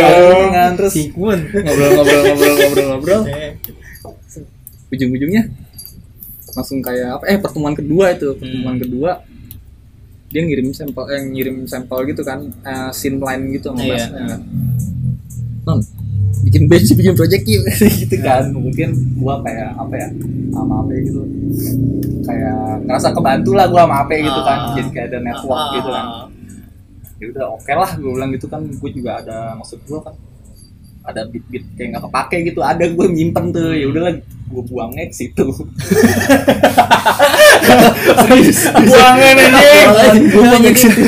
kan 0.50 0.70
terus 0.74 0.92
Sikun 0.92 1.38
ngobrol-ngobrol 1.46 2.20
ngobrol-ngobrol 2.26 2.86
ngobrol 2.88 3.22
Eh, 3.28 3.52
ujung-ujungnya 4.90 5.42
langsung 6.50 6.80
kayak 6.80 7.08
apa 7.16 7.24
eh 7.26 7.38
pertemuan 7.38 7.72
kedua 7.72 8.10
itu 8.10 8.34
pertemuan 8.34 8.74
kedua. 8.76 9.10
Dia 10.26 10.42
ngirim 10.42 10.70
sampel 10.70 11.06
eh, 11.08 11.22
ngirim 11.24 11.62
sampel 11.64 12.06
gitu 12.06 12.22
kan 12.22 12.42
eh, 12.42 12.90
scene 12.90 13.18
line 13.18 13.54
gitu 13.54 13.70
sama 13.70 13.82
Iya. 13.84 14.06
kan. 14.10 14.40
non 15.62 15.78
bikin 16.46 16.62
band 16.66 16.84
sih 16.84 16.96
bikin 17.00 17.14
project 17.16 17.44
yuk 17.46 17.64
gitu 18.04 18.16
kan 18.24 18.44
mungkin 18.52 18.88
gua 19.20 19.40
kayak 19.44 19.76
apa 19.76 19.94
ya 19.96 20.08
sama 20.50 20.74
apa 20.82 20.90
gitu. 21.00 21.20
Kayak 22.24 22.84
ngerasa 22.86 23.08
kebantu 23.16 23.50
lah 23.56 23.66
gua 23.68 23.84
sama 23.88 23.96
apa 24.04 24.12
gitu 24.16 24.40
kan 24.44 24.58
Ah. 24.60 24.72
jadi 24.76 24.88
kayak 24.92 25.06
ada 25.12 25.18
network 25.24 25.60
ah, 25.60 25.72
gitu 25.76 25.88
kan. 25.90 26.06
Ya 27.20 27.24
udah 27.36 27.46
oke 27.52 27.72
lah 27.76 27.90
gue 28.00 28.10
bilang 28.16 28.30
gitu 28.32 28.46
kan 28.48 28.64
gue 28.64 28.90
juga 28.96 29.20
ada 29.20 29.52
maksud 29.52 29.76
gue 29.84 30.00
kan 30.00 30.16
ada 31.04 31.20
beat 31.28 31.44
beat 31.52 31.64
kayak 31.76 31.92
nggak 31.92 32.04
kepake 32.08 32.36
gitu 32.48 32.60
ada 32.64 32.84
gue 32.88 33.06
nyimpen 33.12 33.52
tuh. 33.52 33.76
Ya 33.76 33.86
udahlah 33.92 34.16
gue 34.24 34.62
buangnya 34.66 35.04
ke 35.12 35.14
situ. 35.20 35.44
Buangan 38.88 39.36
anjing. 39.36 40.24
gue 40.32 40.42
buangnya 40.42 40.72
ke 40.72 40.80
situ. 40.80 41.02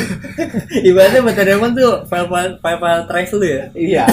ibaratnya 0.85 1.45
diamond 1.45 1.73
tuh 1.77 2.05
file 2.09 2.29
file 2.29 2.53
file, 2.61 2.79
file 2.81 3.05
tracks 3.09 3.33
lu 3.37 3.45
ya? 3.45 3.69
Iya 3.73 4.05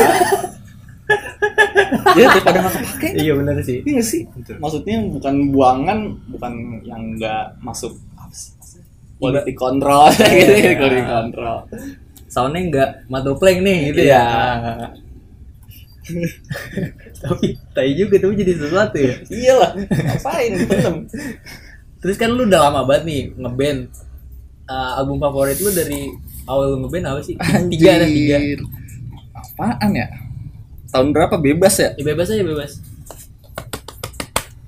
ya 2.13 2.25
daripada 2.29 2.57
nggak 2.61 2.73
kepake 2.77 3.07
iya 3.17 3.33
benar 3.33 3.55
sih. 3.65 3.81
Iya 3.81 4.01
sih? 4.03 4.21
Maksudnya 4.61 4.97
bukan 5.09 5.35
buangan 5.49 5.99
bukan 6.29 6.53
yang 6.85 7.17
nggak 7.17 7.59
masuk. 7.61 7.97
Maksudnya? 8.15 8.57
quality 9.19 9.53
control. 9.53 10.07
Gitu 10.39 10.53
Iya. 10.55 10.73
quality 10.79 11.03
control. 11.03 11.57
Soundnya 12.29 12.61
nggak 12.71 12.89
madopleng 13.11 13.59
nih 13.65 13.77
gitu 13.91 13.99
Iya. 14.07 14.23
ya. 14.23 14.87
Tapi 17.19 17.45
tai 17.75 17.93
juga 17.93 18.15
tapi 18.17 18.33
jadi 18.37 18.53
sesuatu 18.55 18.97
ya. 18.97 19.15
Iyalah 19.27 19.71
ngapain 19.77 20.51
terus 21.99 22.15
kan 22.15 22.31
lu 22.31 22.47
udah 22.47 22.69
lama 22.71 22.87
banget 22.87 23.03
nih 23.05 23.21
ngeband. 23.35 23.81
Uh, 24.69 25.01
album 25.01 25.17
favorit 25.17 25.57
lu 25.57 25.73
dari 25.73 26.13
awal 26.45 26.77
lu 26.77 26.85
ngeband 26.85 27.05
apa 27.09 27.21
sih? 27.25 27.35
Tiga 27.73 27.97
ada 27.99 28.05
tiga? 28.07 28.37
Apaan 29.35 29.91
ya 29.97 30.07
tahun 30.89 31.13
berapa? 31.13 31.35
Bebas 31.37 31.75
ya? 31.77 31.89
Ya 31.95 32.03
bebas 32.03 32.27
aja 32.29 32.43
bebas. 32.43 32.71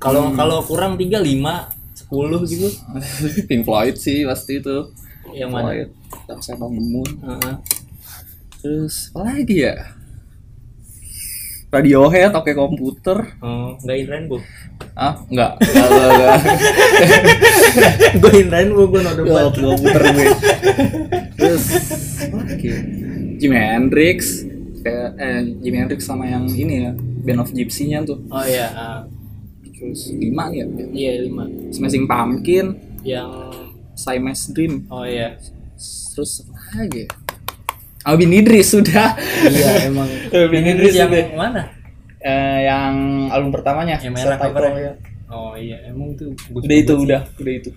Kalau 0.02 0.34
kalau 0.34 0.66
kurang 0.66 0.98
tiga 0.98 1.22
lima 1.22 1.70
sepuluh 1.94 2.42
gitu. 2.46 2.70
Pink 3.50 3.66
Floyd 3.66 3.96
sih 3.98 4.26
pasti 4.26 4.58
itu. 4.58 4.90
Yang 5.34 5.50
mana? 5.54 5.64
Floyd. 5.70 5.90
Dark 6.28 6.42
Side 6.44 6.60
of 6.60 6.72
the 6.74 6.84
Moon 6.84 7.10
Heeh. 7.24 7.56
terus 8.62 9.10
apa 9.16 9.22
lagi 9.26 9.58
ya? 9.66 9.76
Radiohead 11.72 12.36
oke 12.36 12.52
komputer. 12.52 13.18
Oh 13.40 13.80
nggak 13.80 13.96
in 13.96 14.08
rainbow? 14.12 14.40
Ah 14.92 15.16
enggak 15.32 15.56
enggak 15.62 15.88
enggak, 15.94 16.10
enggak. 16.12 16.38
gue 18.22 18.34
in 18.44 18.50
rainbow 18.52 18.86
gue 18.92 19.02
no 19.02 19.12
Gua 19.24 19.24
debat 19.24 19.54
komputer 19.56 20.02
gue. 20.12 20.26
Terus 21.40 21.64
lagi? 22.28 22.70
Jimi 23.40 23.56
Hendrix 23.58 24.46
kayak 24.82 25.10
eh 25.22 25.42
Jimi 25.62 25.78
Hendrix 25.78 26.02
sama 26.04 26.26
yang 26.28 26.50
ini 26.50 26.90
ya 26.90 26.92
Band 26.98 27.42
of 27.46 27.50
Gypsy-nya 27.54 28.04
tuh. 28.04 28.20
Oh 28.34 28.44
iya 28.44 28.68
ah. 28.74 29.02
terus 29.62 30.14
lima 30.14 30.50
nih 30.50 30.58
ya? 30.62 30.66
Iya 30.92 31.12
lima. 31.26 31.46
Smashing 31.74 32.06
Pumpkin. 32.06 32.78
Yang 33.02 33.32
Siamese 33.98 34.54
Dream. 34.54 34.86
Oh 34.90 35.06
iya. 35.06 35.38
Terus 36.14 36.46
apa 36.46 36.86
lagi 36.86 37.06
ya? 37.06 37.10
Albin 38.02 38.34
Idris 38.34 38.74
sudah. 38.74 39.14
Iya 39.46 39.90
emang. 39.90 40.10
Albin 40.34 40.66
Idris 40.66 40.94
yang 40.98 41.10
udah. 41.14 41.26
mana? 41.38 41.64
Eh, 42.22 42.60
yang 42.70 42.94
album 43.34 43.50
pertamanya 43.50 43.98
yang 43.98 44.14
merah 44.14 44.38
covernya 44.38 44.78
ya. 44.78 44.94
oh 45.34 45.58
iya 45.58 45.90
emang 45.90 46.14
tuh 46.14 46.30
bagus 46.54 46.70
udah 46.70 46.78
itu 46.78 46.94
sih. 46.94 47.06
udah 47.10 47.22
udah 47.42 47.54
itu. 47.58 47.70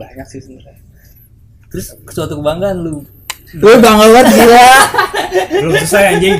Banyak 0.00 0.26
sih 0.32 0.40
sebenarnya. 0.40 0.80
Terus 1.68 1.86
suatu 2.08 2.40
kebanggaan 2.40 2.80
lu 2.80 3.04
gue 3.46 3.74
bangga 3.78 4.06
banget 4.10 4.26
gila. 4.36 4.70
Belum 5.46 5.72
selesai 5.78 6.04
anjing. 6.16 6.36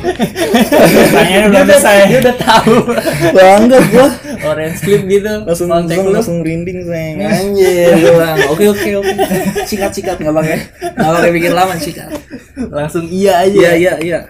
Tanyanya 1.15 1.47
belum 1.53 1.67
selesai. 1.71 1.97
dia 2.11 2.19
udah 2.19 2.37
tahu 2.37 2.77
bangga 3.31 3.79
gue 3.87 4.09
orange 4.43 4.79
clip 4.83 5.03
gitu 5.07 5.33
langsung 5.47 5.69
langsung, 5.71 6.03
lu. 6.03 6.11
langsung 6.11 6.37
merinding 6.43 6.83
sayang. 6.83 7.19
Anjir 7.23 7.95
gue 7.95 8.15
bang 8.19 8.39
oke 8.51 8.65
oke 8.75 8.91
oke. 8.99 9.13
Sikat 9.69 9.93
sikat 9.95 10.17
nggak 10.19 10.35
bang 10.35 10.47
ya 10.47 10.59
nggak 10.99 11.13
pakai 11.15 11.33
bikin 11.35 11.53
lama 11.55 11.73
sikat. 11.79 12.11
Langsung 12.71 13.07
iya 13.07 13.47
aja 13.47 13.55
iya 13.55 13.73
iya 13.79 13.95
iya. 14.03 14.21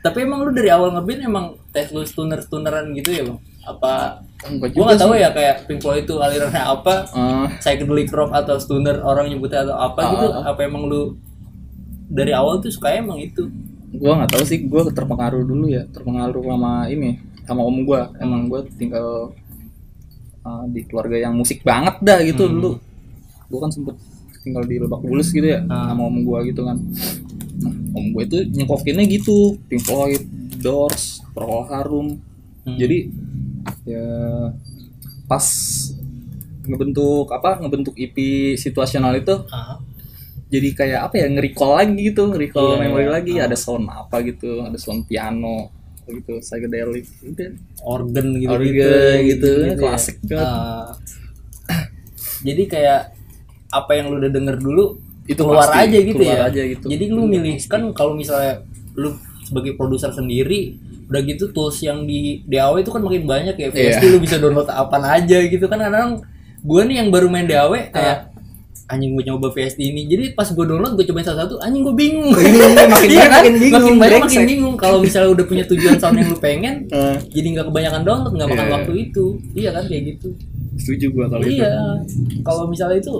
Tapi 0.00 0.18
emang 0.24 0.44
lu 0.44 0.52
dari 0.52 0.68
awal 0.68 0.92
ngeband 0.96 1.20
emang 1.24 1.46
tes 1.72 1.88
lu 1.92 2.04
stoner 2.04 2.40
stoneran 2.40 2.92
gitu 2.96 3.10
ya 3.12 3.24
bang 3.28 3.51
apa? 3.62 4.20
Enggak 4.42 4.74
gua 4.74 4.84
nggak 4.90 5.00
tahu 5.00 5.12
ya 5.14 5.28
kayak 5.30 5.56
Pink 5.64 5.80
Floyd 5.80 6.02
itu 6.02 6.14
alirannya 6.18 6.62
apa? 6.66 6.94
Eh, 7.08 7.46
psychedelic 7.58 8.10
rock 8.10 8.30
atau 8.32 8.58
stoner 8.58 8.98
orang 9.00 9.30
nyebutnya 9.30 9.62
atau 9.62 9.76
apa 9.76 10.00
gitu. 10.10 10.26
Ah. 10.28 10.50
apa 10.50 10.60
emang 10.62 10.82
lu 10.84 11.14
dari 12.08 12.30
awal 12.30 12.58
tuh 12.58 12.68
suka 12.68 12.90
emang 12.92 13.16
itu? 13.16 13.46
Gue 13.92 14.10
nggak 14.10 14.30
tahu 14.30 14.42
sih 14.42 14.58
gue 14.62 14.82
terpengaruh 14.90 15.42
dulu 15.42 15.68
ya 15.68 15.86
terpengaruh 15.86 16.42
sama 16.42 16.88
ini 16.88 17.20
sama 17.42 17.60
om 17.60 17.78
gue 17.82 18.00
emang 18.18 18.46
gue 18.46 18.60
tinggal 18.74 19.30
uh, 20.42 20.64
di 20.66 20.80
keluarga 20.82 21.16
yang 21.18 21.34
musik 21.34 21.62
banget 21.62 22.00
dah 22.00 22.18
gitu 22.22 22.44
Hmm. 22.44 22.54
dulu. 22.56 22.70
Gue 23.46 23.58
kan 23.58 23.70
sempet 23.70 23.94
tinggal 24.42 24.66
di 24.66 24.74
Lebak 24.76 25.00
Bulus 25.00 25.30
gitu 25.30 25.46
ya 25.46 25.62
Ah. 25.66 25.92
sama 25.92 26.10
om 26.10 26.18
gue 26.18 26.38
gitu 26.50 26.66
kan. 26.66 26.82
Nah 27.62 27.74
om 27.94 28.10
gue 28.10 28.22
itu 28.24 28.38
nyekokinnya 28.50 29.06
gitu 29.06 29.54
Pink 29.68 29.86
Floyd 29.86 30.22
Doors 30.58 31.22
Procol 31.30 31.62
Harum 31.68 32.08
Hmm. 32.62 32.78
jadi 32.78 33.10
ya 33.84 34.06
pas 35.24 35.46
ngebentuk 36.62 37.26
apa 37.28 37.58
ngebentuk 37.58 37.94
EP 37.96 38.16
situasional 38.54 39.14
itu 39.14 39.34
Ah. 39.48 39.78
jadi 40.46 40.68
kayak 40.72 41.00
apa 41.06 41.14
ya 41.16 41.26
nge-recall 41.28 41.72
lagi 41.74 41.98
gitu 42.06 42.30
recall 42.30 42.76
Iya, 42.76 42.80
memori 42.84 43.04
iya. 43.04 43.12
lagi 43.12 43.32
Ah. 43.36 43.46
ada 43.46 43.56
sound 43.56 43.86
apa 43.86 44.22
gitu 44.22 44.62
ada 44.62 44.76
sound 44.76 45.04
piano 45.04 45.72
gitu 46.04 46.38
psychedelic 46.38 47.06
udah 47.22 47.50
organ 47.84 48.26
gitu 48.36 48.50
Organ 48.50 49.16
gitu, 49.24 49.50
klasik 49.76 50.18
ya. 50.22 50.26
banget. 50.28 50.46
Ah. 50.46 50.88
jadi 52.46 52.62
kayak 52.66 53.00
apa 53.70 53.90
yang 53.94 54.06
lu 54.08 54.18
udah 54.18 54.30
denger 54.30 54.56
dulu 54.58 54.84
Itu 55.22 55.46
keluar 55.46 55.64
pasti, 55.64 55.86
aja 55.86 55.98
gitu 56.02 56.18
keluar 56.18 56.34
ya 56.36 56.50
aja 56.50 56.62
gitu. 56.68 56.86
jadi 56.86 57.04
lu 57.08 57.22
milih 57.24 57.54
kan 57.64 57.82
kalau 57.94 58.12
misalnya 58.12 58.66
lu 58.94 59.14
sebagai 59.40 59.74
produser 59.74 60.10
sendiri 60.10 60.76
udah 61.12 61.20
gitu 61.22 61.44
tools 61.52 61.76
yang 61.78 62.02
di 62.02 62.40
DAW 62.42 62.80
itu 62.80 62.88
kan 62.88 62.98
makin 62.98 63.22
banyak 63.24 63.54
ya. 63.54 63.68
Iya. 63.68 64.00
VST 64.00 64.02
lu 64.08 64.18
bisa 64.18 64.36
download 64.36 64.66
apa 64.66 64.96
aja 65.12 65.38
gitu 65.44 65.68
kan. 65.68 65.76
Kadang 65.78 66.24
gue 66.58 66.80
nih 66.88 66.96
yang 66.98 67.12
baru 67.12 67.28
main 67.28 67.44
DAW 67.44 67.92
kayak 67.92 68.32
anjing 68.88 69.12
gue 69.12 69.24
nyoba 69.24 69.48
VST 69.48 69.78
ini. 69.78 70.04
Jadi 70.04 70.24
pas 70.32 70.44
gue 70.44 70.64
download 70.64 70.92
gue 70.94 71.04
cobain 71.04 71.24
salah 71.24 71.44
satu 71.44 71.56
anjing 71.60 71.80
gue 71.82 71.94
bingung. 71.94 72.32
Makin 72.32 72.52
Iya 73.12 73.24
banyak 73.24 73.28
kan? 73.28 73.40
makin 73.40 73.54
bingung, 73.56 73.72
makin 73.76 73.96
banyak 73.96 74.20
makin 74.20 74.42
bingung. 74.44 74.74
Kalau 74.76 74.98
misalnya 75.00 75.30
udah 75.32 75.44
punya 75.44 75.64
tujuan 75.64 75.96
sound 75.96 76.16
yang 76.16 76.28
lu 76.28 76.36
pengen 76.36 76.88
Eh, 76.88 77.16
jadi 77.36 77.46
nggak 77.52 77.66
kebanyakan 77.68 78.00
download 78.02 78.32
nggak 78.32 78.48
makan 78.48 78.66
Iya. 78.66 78.74
waktu 78.76 78.92
itu. 78.98 79.24
Iya 79.52 79.70
kan 79.70 79.84
kayak 79.86 80.02
gitu. 80.16 80.28
Setuju 80.72 81.06
gua 81.12 81.26
kalau 81.28 81.44
iya. 81.44 81.72
kalau 82.40 82.64
misalnya 82.66 82.96
itu 82.98 83.12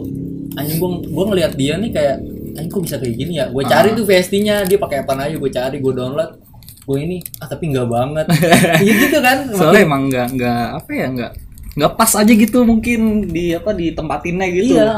anjing 0.53 0.77
gue 0.77 0.91
gue 1.09 1.25
ngelihat 1.33 1.53
dia 1.57 1.77
nih 1.77 1.91
kayak 1.93 2.17
anjing 2.53 2.69
kok 2.69 2.83
bisa 2.85 2.97
kayak 3.01 3.15
gini 3.17 3.33
ya? 3.41 3.49
Gue 3.49 3.65
cari 3.65 3.89
Ah. 3.89 3.97
tuh 3.97 4.05
VST-nya 4.05 4.57
dia 4.65 4.77
pakai 4.77 5.05
apa 5.05 5.13
aja 5.17 5.37
gue 5.37 5.51
cari 5.51 5.77
gue 5.79 5.93
download 5.95 6.31
gue 6.83 6.99
ini 6.99 7.19
ah 7.39 7.47
tapi 7.47 7.71
nggak 7.71 7.89
banget. 7.89 8.27
Iya 8.85 8.93
gitu 9.07 9.19
kan 9.23 9.39
soalnya 9.55 9.83
emang 9.87 10.03
nggak 10.11 10.29
nggak 10.35 10.67
apa 10.83 10.91
ya 10.91 11.07
nggak 11.15 11.33
nggak 11.73 11.93
pas 11.97 12.13
aja 12.19 12.33
gitu 12.33 12.59
mungkin 12.67 13.31
di 13.31 13.55
apa 13.55 13.71
di 13.73 13.95
tempatinnya 13.95 14.47
gitu. 14.51 14.77
Iya. 14.77 14.93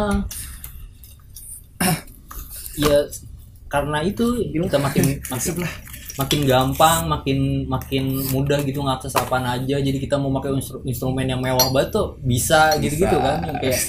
Ya 2.75 2.99
karena 3.71 4.03
itu 4.03 4.25
kita 4.50 4.79
makin 4.81 5.05
makin 5.33 5.55
makin 6.14 6.41
gampang 6.47 7.11
makin 7.11 7.38
makin 7.67 8.05
mudah 8.31 8.62
gitu 8.62 8.81
ngakses 8.83 9.14
apa 9.14 9.38
aja. 9.43 9.76
Jadi 9.79 9.99
kita 10.00 10.17
mau 10.17 10.33
pakai 10.41 10.57
instru- 10.57 10.83
instrumen 10.87 11.26
yang 11.29 11.43
mewah 11.43 11.69
banget 11.71 11.95
tuh 11.95 12.17
bisa 12.23 12.75
gitu 12.81 13.03
gitu 13.03 13.17
kan 13.19 13.45
yang 13.45 13.59
kayak 13.61 13.81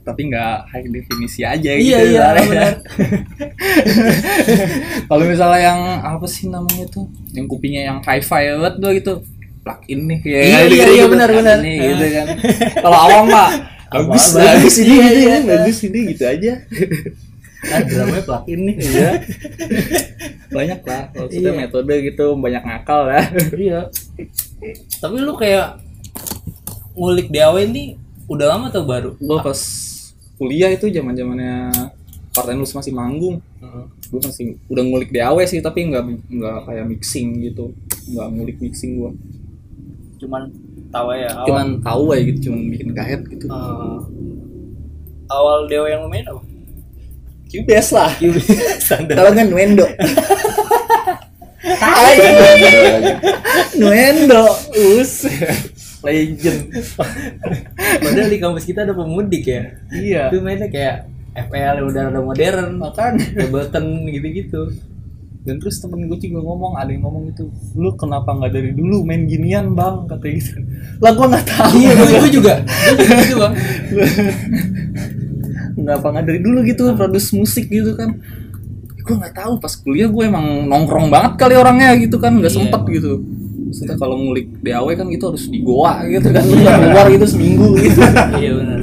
tapi 0.00 0.26
nggak 0.26 0.54
high 0.66 0.86
definisi 0.86 1.40
aja 1.42 1.70
Iya, 1.70 1.76
gitu 1.76 1.86
iya, 2.08 2.24
sebenarnya. 2.26 2.48
benar. 2.48 2.72
kalau 5.08 5.24
misalnya 5.24 5.60
yang 5.62 5.80
apa 6.00 6.26
sih 6.26 6.46
namanya 6.46 6.86
tuh? 6.88 7.04
Yang 7.30 7.46
kupingnya 7.48 7.82
yang 7.86 7.98
hi-fi 8.00 8.42
banget 8.50 8.74
tuh 8.76 8.90
gitu. 8.92 9.12
Plug 9.60 9.80
in 9.86 10.08
nih 10.08 10.20
ya, 10.24 10.40
Iya, 10.40 10.40
gitu, 10.40 10.48
iya, 10.48 10.64
gitu, 10.80 10.90
iya, 10.90 11.04
benar, 11.06 11.28
Plug 11.28 11.36
in 11.36 11.44
benar. 11.44 11.58
nih, 11.60 11.76
gitu 11.84 12.04
kan. 12.10 12.26
Kalau 12.80 12.98
awam 12.98 13.24
mah 13.28 13.48
bagus 13.92 14.24
bagus. 14.32 14.74
ini 14.78 14.88
Iya, 14.88 15.04
gitu 15.04 15.20
iya. 15.20 15.28
kan. 15.30 15.42
bagus 15.46 15.78
ini 15.84 16.00
gitu 16.10 16.24
aja. 16.24 16.52
Ah 17.60 17.84
dramanya 17.84 18.24
plugin 18.24 18.60
nih 18.64 18.76
iya. 18.80 19.10
Banyak 20.48 20.80
lah 20.80 21.12
maksudnya 21.12 21.52
Iya. 21.52 21.58
metode 21.60 21.92
gitu 22.00 22.32
banyak 22.32 22.62
ngakal 22.64 23.04
lah 23.04 23.20
iya. 23.52 23.84
Tapi 24.96 25.16
lu 25.20 25.36
kayak 25.36 25.76
ngulik 26.96 27.28
DAW 27.28 27.60
ini 27.60 27.99
udah 28.30 28.46
lama 28.46 28.70
atau 28.70 28.86
baru? 28.86 29.18
Gua 29.18 29.42
pas 29.42 29.58
kuliah 30.38 30.70
itu 30.70 30.86
zaman 30.88 31.18
zamannya 31.18 31.74
Partai 32.30 32.54
Nus 32.54 32.70
masih 32.70 32.94
manggung. 32.94 33.42
Gue 34.10 34.22
masih 34.22 34.54
udah 34.70 34.82
ngulik 34.86 35.10
DAW 35.10 35.42
sih 35.50 35.58
tapi 35.58 35.90
nggak 35.90 36.30
nggak 36.30 36.58
kayak 36.70 36.86
mixing 36.86 37.42
gitu. 37.42 37.74
Nggak 38.14 38.26
ngulik 38.30 38.56
mixing 38.62 39.02
gue 39.02 39.10
cuman 40.20 40.52
tahu 40.92 41.16
ya 41.16 41.32
awal 41.32 41.48
cuman 41.48 41.66
tahu 41.80 42.12
aja 42.12 42.22
gitu 42.28 42.52
cuman 42.52 42.60
bikin 42.68 42.92
kahet 42.92 43.24
gitu. 43.24 43.48
Eh, 43.48 43.98
awal 45.32 45.64
DAW 45.64 45.88
yang 45.88 46.04
lu 46.04 46.12
main 46.12 46.28
apa? 46.28 46.44
Cubase 47.50 47.90
lah. 47.96 48.12
Kalau 49.16 49.32
nggak 49.32 49.48
Nuendo. 49.48 49.88
Nuendo 53.80 54.44
us 54.76 55.24
legend. 56.00 56.60
Padahal 58.04 58.28
di 58.28 58.38
kampus 58.38 58.64
kita 58.64 58.82
ada 58.82 58.92
pemudik 58.92 59.44
ya. 59.44 59.62
Iya. 59.90 60.22
Itu 60.32 60.40
mainnya 60.40 60.68
kayak 60.68 61.06
FL 61.30 61.74
yang 61.80 61.86
udah 61.86 62.02
ada 62.08 62.20
modern 62.20 62.68
makan. 62.76 63.12
Ableton 63.36 63.84
gitu-gitu. 64.08 64.62
Dan 65.40 65.56
terus 65.56 65.80
temen 65.80 66.04
gue 66.04 66.20
juga 66.20 66.44
ngomong 66.44 66.76
ada 66.76 66.92
yang 66.92 67.00
ngomong 67.00 67.32
gitu 67.32 67.48
lu 67.72 67.96
kenapa 67.96 68.28
nggak 68.28 68.52
dari 68.52 68.76
dulu 68.76 69.08
main 69.08 69.24
ginian 69.24 69.72
bang? 69.72 70.04
Katanya 70.04 70.34
gitu. 70.36 70.52
Lah 71.00 71.12
gue 71.16 71.26
nggak 71.32 71.46
tahu. 71.48 71.70
Iya 71.76 71.90
gue 71.96 72.08
juga. 72.28 72.54
Gue 72.60 73.04
juga 73.08 73.14
gitu 73.24 73.36
bang. 73.40 73.54
Kenapa 75.80 76.06
nggak 76.12 76.26
dari 76.28 76.40
dulu 76.44 76.58
gitu 76.60 76.82
produce 76.92 77.32
musik 77.32 77.72
gitu 77.72 77.96
kan. 77.96 78.20
Gue 79.00 79.14
nggak 79.16 79.32
tahu 79.32 79.56
pas 79.56 79.72
kuliah 79.80 80.12
gue 80.12 80.24
emang 80.28 80.68
nongkrong 80.68 81.08
banget 81.08 81.40
kali 81.40 81.56
orangnya 81.56 81.96
gitu 81.96 82.20
kan 82.20 82.36
nggak 82.36 82.52
Iya. 82.52 82.58
sempet 82.60 82.82
gitu 82.92 83.24
maksudnya 83.70 83.94
kalau 83.94 84.18
ngulik 84.18 84.50
DAW 84.66 84.88
kan 84.98 85.06
gitu 85.06 85.24
harus 85.30 85.46
di 85.46 85.62
goa 85.62 86.02
gitu 86.10 86.28
kan. 86.34 86.42
Nggak 86.42 86.76
keluar 86.90 87.06
gitu 87.06 87.26
seminggu 87.30 87.68
gitu. 87.78 88.02
Iya 88.34 88.50
benar. 88.58 88.80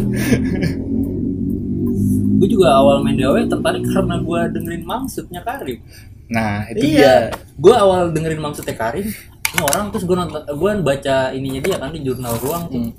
Gue 2.38 2.47
juga 2.47 2.67
awal 2.80 3.04
main 3.04 3.19
DAW 3.19 3.36
tertarik 3.52 3.84
karena 3.84 4.15
gue 4.23 4.39
dengerin 4.56 4.84
maksudnya 4.88 5.41
Karim. 5.43 5.84
Nah 6.32 6.63
itu 6.71 6.86
iya. 7.00 7.34
gue 7.60 7.76
awal 7.76 8.15
dengerin 8.15 8.39
maksudnya 8.39 8.76
Karim 8.80 9.08
ini 9.47 9.62
orang 9.63 9.95
terus 9.95 10.04
gue 10.04 10.15
nonton 10.15 10.43
gue 10.43 10.71
baca 10.84 11.32
ininya 11.32 11.62
dia 11.63 11.76
kan 11.80 11.91
di 11.91 12.02
jurnal 12.04 12.36
ruang 12.39 12.63
tuh. 12.71 12.80
Hmm. 12.80 12.93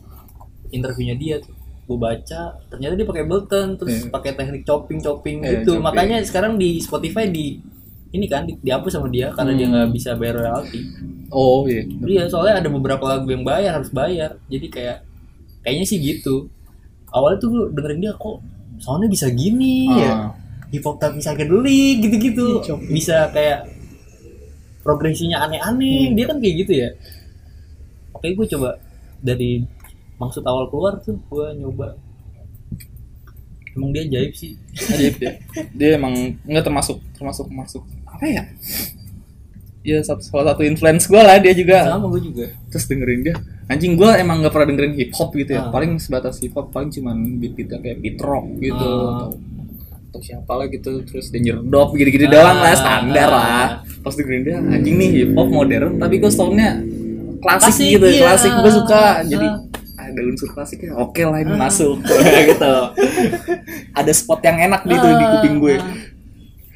interviewnya 0.69 1.17
dia 1.17 1.37
tuh. 1.41 1.57
Gue 1.89 1.97
baca 1.97 2.41
ternyata 2.69 2.93
dia 2.93 3.09
pakai 3.09 3.25
Ableton 3.25 3.69
terus 3.81 4.05
Iya. 4.05 4.13
pakai 4.13 4.31
teknik 4.37 4.63
chopping 4.69 5.01
chopping 5.01 5.41
Iya, 5.41 5.65
gitu. 5.65 5.81
chopping. 5.81 5.81
makanya 5.81 6.17
sekarang 6.21 6.61
di 6.61 6.77
Spotify 6.85 7.25
di 7.33 7.57
ini 8.09 8.25
kan 8.25 8.49
di, 8.49 8.57
dihapus 8.59 8.97
sama 8.97 9.09
dia 9.09 9.29
karena 9.33 9.53
dia 9.53 9.67
Hmm. 9.69 9.73
nggak 9.77 9.89
bisa 9.93 10.11
bayar 10.17 10.35
royalti 10.41 10.81
oh 11.29 11.69
iya 11.69 11.85
Iya, 11.85 12.23
soalnya 12.27 12.65
ada 12.65 12.69
beberapa 12.73 13.05
lagu 13.05 13.29
yang 13.29 13.45
bayar 13.45 13.77
harus 13.77 13.93
bayar. 13.93 14.41
Jadi 14.49 14.67
kayak 14.73 15.05
kayaknya 15.61 15.85
sih 15.85 15.99
gitu. 16.01 16.49
Awalnya 17.13 17.37
tuh 17.37 17.49
gue 17.53 17.63
dengerin 17.77 18.01
dia 18.01 18.13
kok 18.17 18.41
soalnya 18.81 19.09
bisa 19.13 19.29
gini 19.29 19.93
ya. 19.93 20.09
Ah. 20.09 20.31
Hip 20.73 20.85
hop 20.85 20.97
tapi 20.97 21.21
psychedelic 21.21 22.01
gitu-gitu. 22.01 22.65
Iya, 22.65 22.75
bisa 22.89 23.17
kayak 23.29 23.69
progresinya 24.81 25.45
aneh-aneh. 25.45 26.17
Dia 26.17 26.25
kan 26.25 26.41
kayak 26.41 26.55
gitu 26.65 26.73
ya. 26.81 26.89
Oke, 28.17 28.33
gue 28.33 28.47
coba 28.49 28.81
dari 29.21 29.63
maksud 30.17 30.43
awal 30.43 30.73
keluar 30.73 30.97
tuh 31.05 31.21
gue 31.29 31.47
nyoba. 31.61 31.93
Emang 33.79 33.91
dia 33.91 34.05
jaib 34.05 34.35
sih. 34.35 34.59
ajaib 34.75 35.15
dia 35.17 35.33
dia 35.73 35.89
emang 35.95 36.13
nggak 36.43 36.65
termasuk 36.65 36.99
termasuk 37.15 37.47
masuk 37.49 37.83
apa 38.05 38.27
ya 38.27 38.43
ya 39.81 40.03
satu, 40.03 40.21
salah 40.21 40.53
satu 40.53 40.63
influence 40.63 41.07
gue 41.07 41.17
lah 41.17 41.39
dia 41.39 41.55
juga 41.55 41.87
Sama 41.89 42.11
gue 42.11 42.23
juga. 42.25 42.45
terus 42.69 42.85
dengerin 42.85 43.21
dia 43.23 43.35
anjing 43.67 43.95
gue 43.95 44.11
emang 44.13 44.43
nggak 44.43 44.51
pernah 44.51 44.69
dengerin 44.69 44.95
hip 44.95 45.11
hop 45.13 45.31
gitu 45.33 45.51
ya 45.51 45.63
Ah. 45.63 45.71
paling 45.71 45.97
sebatas 45.97 46.37
hip 46.39 46.53
hop 46.53 46.69
paling 46.69 46.91
cuman 46.91 47.15
beat 47.39 47.55
beatnya 47.55 47.79
kayak 47.79 47.99
beat 47.99 48.19
rock 48.19 48.45
gitu 48.59 48.75
Ah. 48.75 49.09
atau, 49.23 49.29
atau 50.09 50.21
siapa 50.21 50.53
lah 50.53 50.67
gitu 50.67 50.93
terus 51.03 51.31
Danger 51.31 51.63
Dop 51.63 51.95
gitu-gitu 51.95 52.27
doang 52.27 52.59
lah 52.59 52.69
Ah. 52.69 52.77
standar 52.77 53.29
lah 53.31 53.67
pas 53.99 54.13
dengerin 54.13 54.43
dia 54.43 54.57
anjing 54.59 54.95
nih 54.95 55.09
hip 55.15 55.31
hop 55.33 55.49
modern 55.49 55.97
tapi 55.97 56.19
gue 56.19 56.29
soundnya 56.29 56.83
klasik, 57.39 57.71
Klasik, 57.71 57.89
gitu 57.95 58.07
iya. 58.09 58.21
klasik 58.27 58.53
gue 58.53 58.73
suka 58.75 59.03
jadi 59.25 59.47
Ah. 59.47 59.57
Ada 60.09 60.21
unsur 60.25 60.49
klasiknya 60.49 60.93
oke 60.95 61.21
lah 61.21 61.39
ini 61.39 61.53
masuk. 61.53 62.01
Gitu. 62.49 62.75
Ada 63.93 64.13
spot 64.13 64.41
yang 64.41 64.59
enak 64.63 64.83
gitu 64.83 65.07
di 65.07 65.25
kuping 65.29 65.57
gue. 65.59 65.77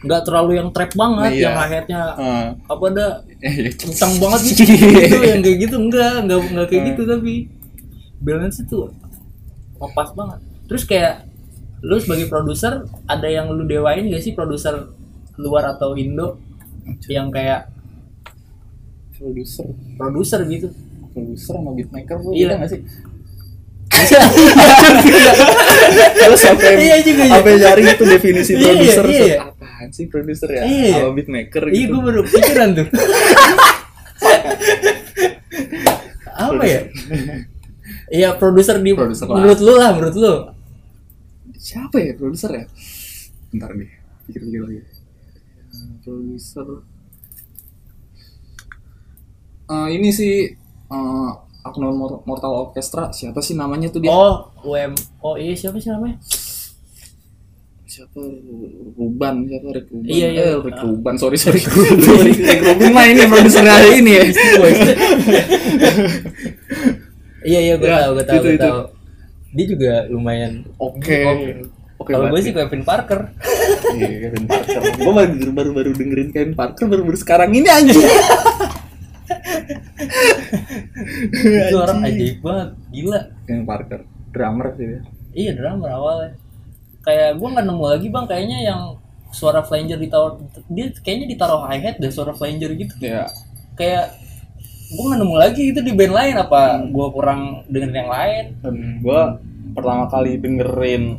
Nggak 0.03 0.23
terlalu 0.27 0.59
yang 0.59 0.69
trap 0.71 0.93
banget, 0.93 1.31
Iya. 1.33 1.43
yang 1.47 1.57
akhirnya 1.57 2.01
Ah. 2.13 2.47
apa 2.67 2.87
dah 2.91 3.11
Eh, 3.43 3.75
kencang 3.75 4.23
banget 4.23 4.55
gitu, 4.55 4.63
gitu 4.71 5.19
yang 5.19 5.41
kayak 5.41 5.59
gitu 5.63 5.77
enggak 5.77 6.23
enggak 6.23 6.39
enggak 6.45 6.67
kayak 6.69 6.83
gitu 6.95 7.03
tapi 7.05 7.33
balance 8.19 8.63
itu 8.63 8.87
pas 9.83 10.11
banget. 10.13 10.39
Terus 10.67 10.83
kayak 10.85 11.15
lu 11.83 11.99
sebagai 11.99 12.27
produser 12.27 12.87
ada 13.05 13.27
yang 13.27 13.51
lu 13.51 13.67
dewain 13.67 14.07
gak 14.07 14.23
sih 14.23 14.31
produser 14.31 14.95
luar 15.35 15.75
atau 15.75 15.99
Indo? 15.99 16.39
Yang 17.05 17.29
kayak 17.33 17.61
produser. 19.13 19.67
Produser 19.95 20.41
gitu. 20.47 20.69
Produser 21.11 21.55
sama 21.55 21.71
beatmaker 21.75 22.17
tuh 22.19 22.33
Iya. 22.33 22.39
iya 22.49 22.55
nggak 22.57 22.71
sih 22.71 22.81
terus 26.23 26.41
sampai 26.41 26.71
Iya 26.79 26.97
juga, 27.05 27.23
iya. 27.27 27.35
sampai 27.39 27.53
nyari 27.59 27.83
itu 27.95 28.05
definisi 28.07 28.53
Iya, 28.57 28.65
produser 28.73 29.05
iya, 29.07 29.23
iya. 29.25 29.39
apaan 29.49 29.89
sih 29.93 30.07
produser 30.11 30.49
ya? 30.51 30.63
Iya, 30.65 30.87
iya. 30.87 30.99
sama 31.03 31.13
beatmaker 31.15 31.65
iya 31.71 31.85
gitu. 31.87 31.93
gue 31.95 32.01
baru 32.03 32.21
pikiran 32.27 32.69
tuh. 32.75 32.87
Apa 36.43 36.65
ya? 36.65 36.81
Iya 38.13 38.29
produser 38.37 38.77
di 38.83 38.93
Produser 38.93 39.25
menurut 39.29 39.61
lu 39.63 39.75
lah 39.79 39.91
menurut 39.97 40.17
lu. 40.17 40.35
Siapa 41.57 41.97
ya 42.03 42.13
produser 42.19 42.51
ya? 42.53 42.65
Bentar 43.55 43.71
deh 43.73 43.91
pikir-pikir 44.29 44.61
lagi. 44.65 44.83
Produser. 46.03 46.67
Eh, 49.73 49.89
ini 49.97 50.09
sih 50.13 50.35
eh, 50.93 51.31
Aknon 51.63 51.95
Mor- 51.95 52.23
Mortal 52.23 52.53
Orchestra 52.61 53.11
siapa 53.11 53.39
sih 53.39 53.55
namanya 53.55 53.87
tuh 53.87 54.01
dia 54.01 54.11
oh 54.11 54.51
UM 54.63 54.93
oh 55.21 55.35
iya 55.35 55.55
siapa 55.55 55.79
sih 55.79 55.89
namanya 55.89 56.19
siapa 57.85 58.19
Ruban 58.95 59.45
siapa 59.45 59.69
Rick 59.71 59.87
Ruban 59.89 60.09
Iya, 60.09 60.27
iya. 60.29 60.43
eh, 60.49 60.57
Rick 60.59 60.81
Ruban 60.81 61.15
sorry 61.15 61.37
sorry 61.37 61.61
Rick, 61.61 62.39
Rick 62.41 62.63
Ruban 62.65 62.91
mah 62.91 63.05
ini 63.05 63.23
produser 63.25 63.63
hari 63.63 64.01
ini 64.01 64.13
ya 64.13 64.25
Iya 67.43 67.59
iya 67.61 67.75
gue 67.75 67.85
Ya, 67.85 67.99
tahu 68.01 68.11
gue 68.13 68.25
tahu 68.25 68.39
itu, 68.39 68.49
gue 68.49 68.57
tahu. 68.57 68.79
Dia 69.53 69.67
juga 69.69 69.93
lumayan 70.09 70.53
oke 70.77 71.21
Oke, 71.99 72.11
Kalau 72.11 72.27
gue 72.29 72.41
sih 72.41 72.51
Kevin 72.51 72.83
Parker. 72.83 73.31
Iya, 73.95 74.27
Kevin 74.27 74.45
Parker. 74.45 74.81
Gue 74.93 75.13
baru, 75.13 75.35
baru 75.53 75.71
baru 75.71 75.91
dengerin 75.95 76.29
Kevin 76.31 76.51
Parker 76.53 76.91
baru 76.91 77.07
baru 77.07 77.15
sekarang 77.15 77.55
ini 77.55 77.63
anjing. 77.65 77.95
Itu 81.31 81.77
orang 81.79 82.01
ajaib 82.03 82.39
banget, 82.41 82.69
gila. 82.91 83.21
Kevin 83.45 83.65
Parker, 83.65 84.01
drummer 84.31 84.67
sih 84.75 84.87
dia. 84.89 85.01
Iya 85.33 85.51
drummer 85.55 85.91
awalnya. 85.91 86.31
Kayak 87.03 87.37
gue 87.37 87.49
nggak 87.49 87.67
nemu 87.67 87.85
lagi 87.89 88.07
bang, 88.09 88.25
kayaknya 88.27 88.59
yang 88.63 88.81
suara 89.33 89.65
flanger 89.65 89.97
ditaruh 89.97 90.37
dia 90.69 90.93
kayaknya 91.01 91.27
ditaruh 91.33 91.65
hi 91.65 91.81
hat 91.81 91.97
dan 91.97 92.11
suara 92.13 92.31
flanger 92.31 92.77
gitu. 92.77 92.95
Ya, 93.01 93.25
Kayak 93.75 94.13
gue 94.93 95.05
nggak 95.09 95.21
nemu 95.21 95.37
lagi 95.37 95.63
itu 95.73 95.81
di 95.81 95.93
band 95.97 96.13
lain 96.13 96.35
apa 96.37 96.85
gue 96.85 97.07
kurang 97.11 97.41
dengerin 97.67 97.97
yang 97.97 98.11
lain. 98.13 98.45
dan 98.61 98.75
gue 99.01 99.21
pertama 99.73 100.05
kali 100.07 100.37
dengerin 100.37 101.17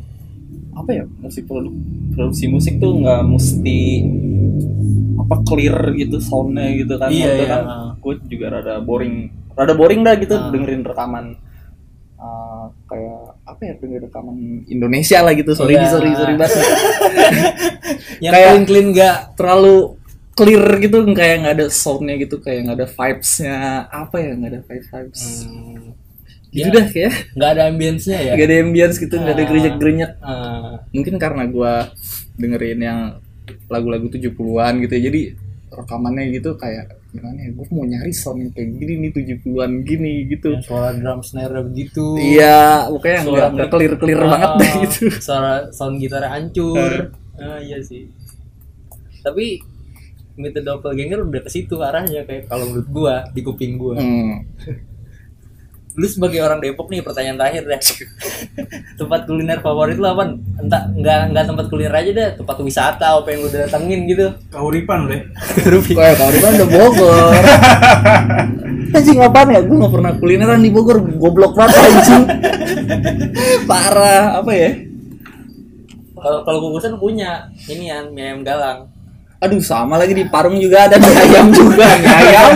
apa 0.74 0.90
ya 0.90 1.04
musik 1.18 1.46
produk 1.46 1.74
produksi 2.14 2.46
musik 2.46 2.78
tuh 2.78 2.94
nggak 2.98 3.22
mesti 3.26 3.78
apa 5.18 5.34
clear 5.42 5.74
gitu 5.94 6.18
soundnya 6.18 6.70
gitu 6.70 6.94
kan 6.94 7.10
Iya, 7.10 7.26
Waktu 7.26 7.42
iya. 7.42 7.50
kan 7.50 7.62
gue 7.98 8.14
juga 8.30 8.46
rada 8.50 8.74
boring 8.78 9.30
rada 9.54 9.72
boring 9.72 10.02
dah 10.02 10.14
gitu 10.14 10.34
Ah. 10.34 10.50
dengerin 10.50 10.82
rekaman 10.82 11.38
uh, 12.16 12.66
kayak 12.84 13.18
apa 13.44 13.60
ya 13.62 13.72
dengerin 13.76 14.04
rekaman 14.04 14.36
Indonesia 14.66 15.18
lah 15.20 15.32
gitu 15.32 15.52
sorry 15.52 15.74
Iya. 15.74 15.88
sorry 15.88 16.10
sorry 16.12 16.34
banget 16.34 16.58
Yang 18.20 18.32
Kayak- 18.32 18.48
clean 18.48 18.64
clean 18.64 18.86
nggak 18.90 19.16
terlalu 19.34 19.76
clear 20.32 20.64
gitu 20.78 20.96
kayak 21.12 21.36
nggak 21.40 21.54
ada 21.54 21.66
soundnya 21.68 22.14
gitu 22.16 22.36
kayak 22.38 22.60
nggak 22.64 22.76
ada 22.76 22.88
vibesnya 22.88 23.56
apa 23.86 24.16
ya 24.18 24.30
nggak 24.34 24.50
ada 24.50 24.60
vibes 24.62 24.88
vibes 24.88 25.22
gitu 26.50 26.66
Ya. 26.66 26.70
dah 26.72 26.86
kayak 26.86 27.12
nggak 27.32 27.50
ada 27.50 27.62
ambience-nya 27.66 28.18
ya. 28.20 28.32
nggak 28.32 28.46
ada 28.48 28.56
ambience 28.60 28.96
gitu 28.96 29.14
nggak 29.14 29.30
ada 29.32 29.42
Ah. 29.42 29.48
gerenyek 29.48 29.74
gerenyek 29.76 30.10
Ah, 30.20 30.72
mungkin 30.90 31.14
karena 31.18 31.42
gua 31.46 31.72
dengerin 32.34 32.80
yang 32.80 33.00
lagu-lagu 33.66 34.06
70-an 34.06 34.74
gitu 34.80 34.92
ya 34.92 35.02
jadi 35.04 35.20
rekamannya 35.68 36.30
gitu 36.32 36.54
kayak 36.54 36.94
gimana 37.14 37.38
ya 37.38 37.50
gue 37.54 37.66
mau 37.70 37.86
nyari 37.86 38.10
sound 38.10 38.42
yang 38.42 38.50
kayak 38.50 38.74
gini 38.74 38.92
nih 38.98 39.10
70-an 39.38 39.72
gini 39.86 40.12
gitu 40.26 40.50
yang 40.50 40.62
suara 40.62 40.90
drum 40.90 41.22
snare 41.22 41.62
begitu. 41.62 42.18
iya 42.18 42.90
pokoknya 42.90 43.18
Suara 43.22 43.46
nggak 43.54 43.68
clear 43.70 43.92
clear 43.94 44.18
Ah, 44.18 44.28
banget 44.34 44.50
deh 44.58 44.72
gitu 44.82 44.98
Suara 45.26 45.52
sound 45.70 46.02
gitar 46.02 46.26
hancur. 46.26 47.14
Ah 47.34 47.62
iya 47.62 47.78
sih. 47.78 48.10
Tapi 49.22 49.62
Meet 50.34 50.50
the 50.50 50.66
Doppelganger 50.66 51.22
udah 51.22 51.40
ke 51.40 51.50
situ 51.50 51.78
arahnya 51.78 52.26
kayak 52.26 52.50
kalau 52.50 52.66
menurut 52.66 52.88
gua 52.90 53.14
di 53.30 53.40
kuping 53.40 53.78
gua. 53.78 53.94
Hmm. 53.94 54.42
Lu 55.94 56.06
sebagai 56.10 56.42
orang 56.42 56.58
Depok 56.58 56.90
nih 56.90 57.06
pertanyaan 57.06 57.38
terakhir 57.38 57.62
deh. 57.70 57.82
tempat 58.98 59.30
kuliner 59.30 59.62
favorit 59.62 59.94
lu 59.94 60.10
apa? 60.10 60.34
Entah 60.58 60.90
nggak 60.90 61.20
nggak 61.30 61.44
tempat 61.46 61.66
kuliner 61.70 61.94
aja 61.94 62.10
deh, 62.10 62.28
tempat 62.34 62.56
wisata 62.58 63.06
apa 63.14 63.28
yang 63.30 63.46
lu 63.46 63.48
datengin 63.54 64.00
gitu. 64.10 64.26
Kauripan 64.50 65.06
deh. 65.06 65.22
Di 66.34 66.40
mana 66.42 66.54
udah 66.58 66.68
Bogor. 66.68 67.34
anjing 68.94 69.18
apaan 69.22 69.54
ya? 69.54 69.60
Gue 69.62 69.76
gak 69.82 69.92
pernah 69.92 70.12
kulineran 70.18 70.60
di 70.62 70.70
Bogor. 70.70 70.98
Goblok 71.18 71.52
banget 71.58 71.78
anjing. 71.78 72.24
Parah. 73.70 74.38
Apa 74.42 74.50
ya? 74.54 74.70
Kalau 76.14 76.40
kalau 76.46 76.58
kukusan 76.70 76.96
punya 76.96 77.50
ini 77.68 77.90
yang 77.90 78.10
mie 78.10 78.32
ayam 78.32 78.40
galang. 78.42 78.88
Aduh, 79.44 79.60
sama 79.60 80.00
lagi 80.00 80.16
di 80.16 80.24
Parung 80.24 80.56
juga 80.56 80.88
ada 80.88 80.96
mie 80.96 81.14
ayam 81.22 81.52
juga. 81.52 81.86
Mie 82.00 82.10
ayam. 82.10 82.54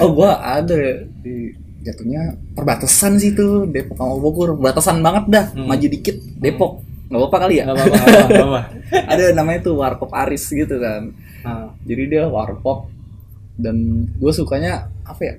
Oh, 0.00 0.10
gua 0.12 0.40
ada 0.40 0.76
di 1.20 1.52
jatuhnya 1.80 2.32
perbatasan 2.56 3.20
sih 3.20 3.36
tuh 3.36 3.68
Depok 3.68 3.96
sama 3.96 4.16
Bogor. 4.16 4.56
Perbatasan 4.56 5.00
banget 5.00 5.24
dah. 5.28 5.46
Maju 5.54 5.86
dikit 5.86 6.16
Depok. 6.40 6.80
Gak 7.04 7.20
apa-apa 7.20 7.38
kali 7.46 7.60
ya? 7.60 7.68
Nggak 7.68 7.76
apa-apa, 7.78 7.98
nggak 8.26 8.48
apa. 8.48 8.60
ada 9.12 9.22
namanya 9.36 9.60
tuh 9.62 9.74
Warkop 9.76 10.10
Aris 10.10 10.44
gitu 10.48 10.80
kan. 10.80 11.12
Nah, 11.44 11.68
jadi 11.84 12.02
dia 12.08 12.24
warkop 12.24 12.88
dan 13.54 13.76
gue 14.16 14.32
sukanya 14.32 14.88
apa 15.04 15.20
ya 15.22 15.34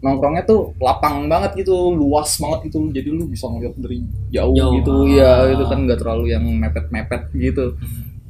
nongkrongnya 0.00 0.42
tuh 0.42 0.72
lapang 0.80 1.28
banget 1.28 1.62
gitu 1.62 1.92
luas 1.92 2.34
banget 2.36 2.68
gitu 2.68 2.88
jadi 2.90 3.08
lu 3.12 3.28
bisa 3.28 3.46
ngeliat 3.46 3.76
dari 3.76 4.00
jauh, 4.28 4.52
Jauh. 4.52 4.72
gitu 4.76 4.92
Ah. 5.06 5.46
ya 5.46 5.54
itu 5.54 5.64
kan 5.64 5.78
nggak 5.84 6.00
terlalu 6.02 6.32
yang 6.32 6.44
mepet-mepet 6.44 7.30
gitu 7.32 7.76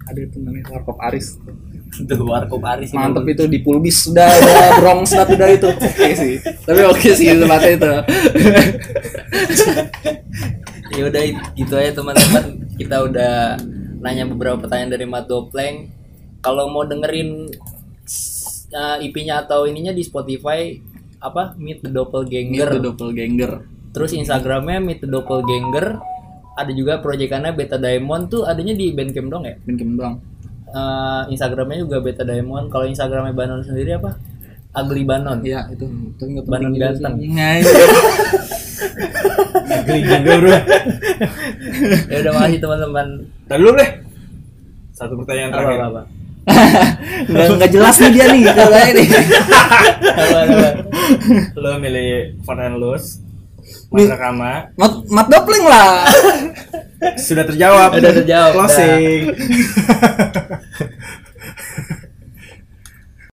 ada 0.05 0.19
itu 0.19 0.37
namanya 0.43 0.67
warkop 0.75 0.99
Aris 1.01 1.39
itu 1.99 2.15
warkop 2.23 2.63
Aris 2.63 2.95
mantep 2.95 3.27
itu 3.27 3.45
di 3.51 3.59
Pulbis. 3.59 4.07
Udah 4.07 4.31
udah 4.31 4.57
Bronx 4.79 5.11
udah 5.11 5.27
udah 5.27 5.49
itu. 5.51 5.69
Oke 5.75 6.11
sih. 6.15 6.35
Tapi 6.39 6.81
oke 6.87 7.09
sih 7.15 7.27
tempatnya 7.35 7.73
itu. 7.75 7.91
Ya 10.91 11.07
udah 11.07 11.23
gitu 11.55 11.75
aja 11.79 11.95
teman-teman. 11.95 12.67
Kita 12.75 13.07
udah 13.07 13.55
nanya 14.03 14.27
beberapa 14.27 14.59
pertanyaan 14.59 14.91
dari 14.91 15.07
Mat 15.07 15.31
Dopleng 15.31 15.87
kalau 16.43 16.67
mau 16.67 16.83
dengerin 16.83 17.47
uh, 18.75 18.99
IP-nya 18.99 19.47
atau 19.47 19.71
ininya 19.71 19.95
di 19.95 20.03
Spotify 20.03 20.75
apa? 21.23 21.55
Meet 21.63 21.87
the 21.87 21.95
Doppelganger 21.95 22.75
itu 22.75 22.83
doppelganger 22.83 23.53
terus 23.95 24.11
Instagramnya 24.19 24.83
Meet 24.83 25.07
the 25.07 25.09
Doppelganger 25.15 26.03
ada 26.59 26.73
juga 26.75 26.99
proyekannya 26.99 27.55
Beta 27.55 27.79
Diamond. 27.79 28.27
Tuh 28.27 28.43
adanya 28.51 28.75
di 28.75 28.91
Bandcamp 28.91 29.31
dong 29.31 29.47
ya? 29.47 29.55
Pinjem 29.63 29.95
doang 29.95 30.19
Uh, 30.71 31.27
Instagramnya 31.35 31.83
juga 31.83 31.99
Beta 31.99 32.23
Diamond 32.23 32.71
kalau 32.71 32.87
Instagramnya 32.87 33.35
Banon 33.35 33.67
sendiri 33.67 33.99
apa 33.99 34.15
Ugly 34.71 35.03
Banon 35.03 35.43
iya 35.43 35.67
itu 35.67 35.83
tapi 36.15 36.39
nggak 36.39 36.47
Banon 36.47 36.71
ganteng. 36.79 37.19
sih. 37.19 37.27
Nah, 37.35 37.59
iya. 39.99 40.15
Bro. 40.23 40.55
ya 42.07 42.19
udah 42.23 42.33
makasih 42.39 42.59
teman-teman 42.63 43.07
dulu 43.59 43.71
deh. 43.75 43.91
Satu 44.95 45.19
pertanyaan 45.19 45.51
apa 45.51 45.59
terakhir. 45.59 45.81
apa, 45.81 45.89
apa. 45.91 46.03
nggak 47.31 47.47
nggak 47.59 47.71
jelas 47.75 47.97
nih 47.99 48.11
dia 48.15 48.27
nih 48.31 48.43
kalau 48.47 48.79
ini. 48.79 49.05
Lo 51.63 51.71
milih 51.83 52.39
Nih. 52.47 53.19
Mas 53.91 54.07
Rama. 54.07 54.71
Mat, 54.79 54.93
mat 55.11 55.27
Dopling 55.27 55.67
lah. 55.67 56.07
Sudah 57.19 57.43
terjawab. 57.43 57.99
Sudah 57.99 58.13
terjawab. 58.23 58.55
Closing. 58.55 59.23